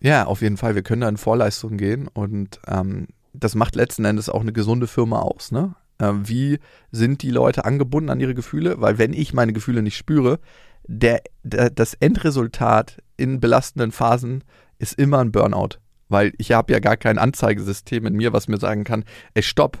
[0.00, 0.74] Ja, auf jeden Fall.
[0.74, 4.86] Wir können da in Vorleistung gehen und ähm, das macht letzten Endes auch eine gesunde
[4.86, 5.52] Firma aus.
[5.52, 5.74] Ne?
[5.98, 6.58] Ähm, wie
[6.90, 8.80] sind die Leute angebunden an ihre Gefühle?
[8.80, 10.38] Weil wenn ich meine Gefühle nicht spüre,
[10.88, 14.44] der, der, das Endresultat in belastenden Phasen
[14.78, 15.78] ist immer ein Burnout.
[16.08, 19.78] Weil ich habe ja gar kein Anzeigesystem in mir, was mir sagen kann, ey, stopp.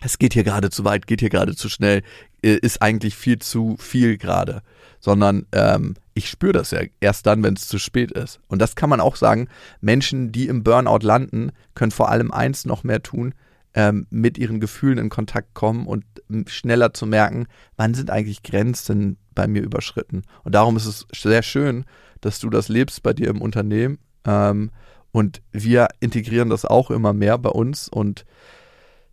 [0.00, 2.02] es geht hier gerade zu weit, geht hier gerade zu schnell,
[2.42, 4.62] äh, ist eigentlich viel zu viel gerade,
[5.00, 8.40] sondern ähm, ich spüre das ja erst dann, wenn es zu spät ist.
[8.46, 9.48] Und das kann man auch sagen,
[9.80, 13.34] Menschen, die im Burnout landen, können vor allem eins noch mehr tun,
[13.76, 16.04] ähm, mit ihren Gefühlen in Kontakt kommen und
[16.46, 17.46] schneller zu merken,
[17.76, 20.22] wann sind eigentlich Grenzen bei mir überschritten.
[20.42, 21.84] Und darum ist es sehr schön,
[22.22, 23.98] dass du das lebst bei dir im Unternehmen.
[24.24, 24.70] Ähm,
[25.12, 28.24] und wir integrieren das auch immer mehr bei uns und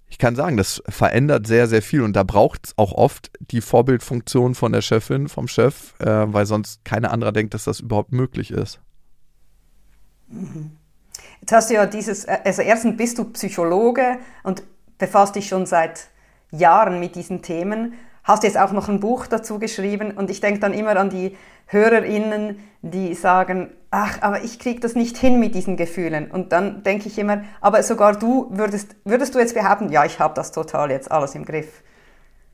[0.08, 3.62] ich kann sagen, das verändert sehr, sehr viel und da braucht es auch oft die
[3.62, 8.12] Vorbildfunktion von der Chefin, vom Chef, äh, weil sonst keiner anderer denkt, dass das überhaupt
[8.12, 8.80] möglich ist.
[11.44, 14.64] Jetzt hast du ja dieses, äh, also erstens bist du Psychologe und
[14.98, 16.08] befasst dich schon seit
[16.52, 20.62] Jahren mit diesen Themen, hast jetzt auch noch ein Buch dazu geschrieben und ich denke
[20.62, 21.36] dann immer an die
[21.66, 26.32] HörerInnen, die sagen, ach, aber ich kriege das nicht hin mit diesen Gefühlen.
[26.32, 30.22] Und dann denke ich immer, aber sogar du würdest, würdest du jetzt behaupten, ja, ich
[30.22, 31.84] habe das total jetzt alles im Griff.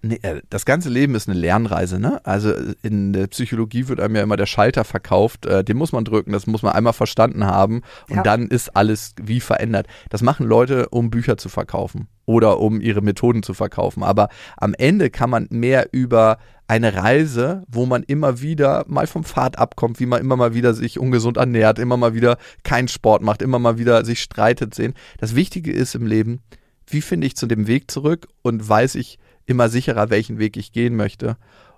[0.01, 2.25] Nee, äh, das ganze Leben ist eine Lernreise, ne?
[2.25, 6.05] Also in der Psychologie wird einem ja immer der Schalter verkauft, äh, den muss man
[6.05, 8.23] drücken, das muss man einmal verstanden haben und ja.
[8.23, 9.87] dann ist alles wie verändert.
[10.09, 14.03] Das machen Leute, um Bücher zu verkaufen oder um ihre Methoden zu verkaufen.
[14.03, 16.37] Aber am Ende kann man mehr über
[16.67, 20.73] eine Reise, wo man immer wieder mal vom Pfad abkommt, wie man immer mal wieder
[20.75, 24.93] sich ungesund ernährt, immer mal wieder keinen Sport macht, immer mal wieder sich streitet sehen.
[25.17, 26.41] Das Wichtige ist im Leben,
[26.85, 29.17] wie finde ich zu dem Weg zurück und weiß ich
[29.49, 31.37] immer sicherer, welchen Weg ich gehen möchte.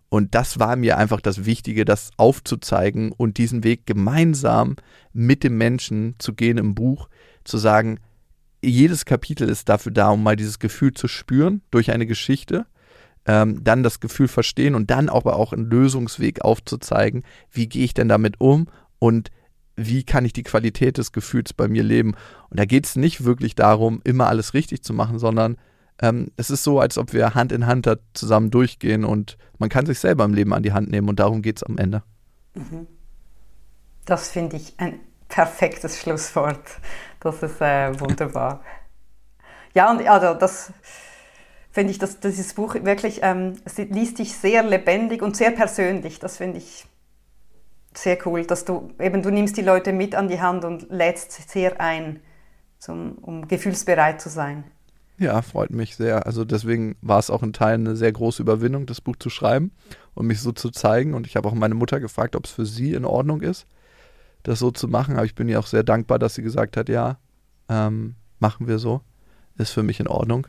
[0.10, 4.76] Und das war mir einfach das Wichtige, das aufzuzeigen und diesen Weg gemeinsam
[5.14, 7.08] mit dem Menschen zu gehen im Buch,
[7.46, 8.00] zu sagen,
[8.62, 12.66] jedes Kapitel ist dafür da, um mal dieses Gefühl zu spüren durch eine Geschichte
[13.26, 17.94] ähm, dann das Gefühl verstehen und dann aber auch einen Lösungsweg aufzuzeigen, wie gehe ich
[17.94, 18.68] denn damit um
[19.00, 19.30] und
[19.76, 22.16] wie kann ich die Qualität des Gefühls bei mir leben.
[22.50, 25.58] Und da geht es nicht wirklich darum, immer alles richtig zu machen, sondern
[26.02, 29.86] ähm, es ist so, als ob wir Hand in Hand zusammen durchgehen und man kann
[29.86, 32.04] sich selber im Leben an die Hand nehmen und darum geht es am Ende.
[32.56, 32.88] Mhm.
[34.06, 36.80] Das finde ich ein perfektes Schlusswort.
[37.20, 38.64] Das ist äh, wunderbar.
[39.74, 40.74] ja, und also das
[41.72, 46.20] finde ich, dass dieses Buch wirklich, ähm, liest sich sehr lebendig und sehr persönlich.
[46.20, 46.86] Das finde ich
[47.94, 51.50] sehr cool, dass du eben, du nimmst die Leute mit an die Hand und lädst
[51.50, 52.22] sehr ein,
[52.80, 54.64] zum, um gefühlsbereit zu sein.
[55.22, 56.26] Ja, freut mich sehr.
[56.26, 59.72] Also deswegen war es auch in Teilen eine sehr große Überwindung, das Buch zu schreiben
[60.16, 61.14] und mich so zu zeigen.
[61.14, 63.68] Und ich habe auch meine Mutter gefragt, ob es für sie in Ordnung ist,
[64.42, 65.18] das so zu machen.
[65.18, 67.20] Aber ich bin ihr auch sehr dankbar, dass sie gesagt hat, ja,
[67.70, 69.02] ähm, machen wir so.
[69.60, 70.48] Ist für mich in Ordnung.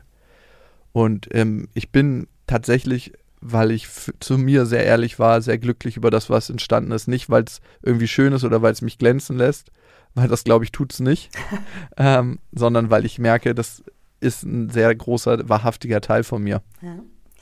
[0.91, 3.87] Und ähm, ich bin tatsächlich, weil ich
[4.19, 7.07] zu mir sehr ehrlich war, sehr glücklich über das, was entstanden ist.
[7.07, 9.69] Nicht, weil es irgendwie schön ist oder weil es mich glänzen lässt,
[10.15, 11.29] weil das, glaube ich, tut es nicht,
[11.97, 13.83] ähm, sondern weil ich merke, das
[14.23, 16.61] ist ein sehr großer, wahrhaftiger Teil von mir.
[16.81, 16.99] Ja,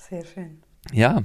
[0.10, 0.62] sehr schön.
[0.92, 1.22] Ja.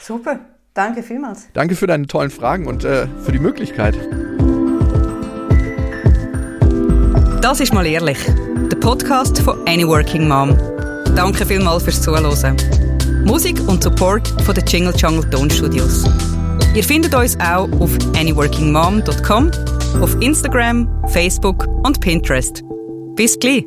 [0.00, 0.40] Super.
[0.72, 1.48] Danke vielmals.
[1.52, 3.94] Danke für deine tollen Fragen und äh, für die Möglichkeit.
[7.40, 8.18] Das ist mal ehrlich.
[8.72, 10.58] Der Podcast von Any Working Mom.
[11.14, 12.56] Danke vielmals fürs Zuhören.
[13.24, 16.04] Musik und Support von den Jingle Jungle Tonstudios.
[16.74, 19.50] Ihr findet uns auch auf anyworkingmom.com,
[20.02, 22.62] auf Instagram, Facebook und Pinterest.
[23.14, 23.64] Bis gleich!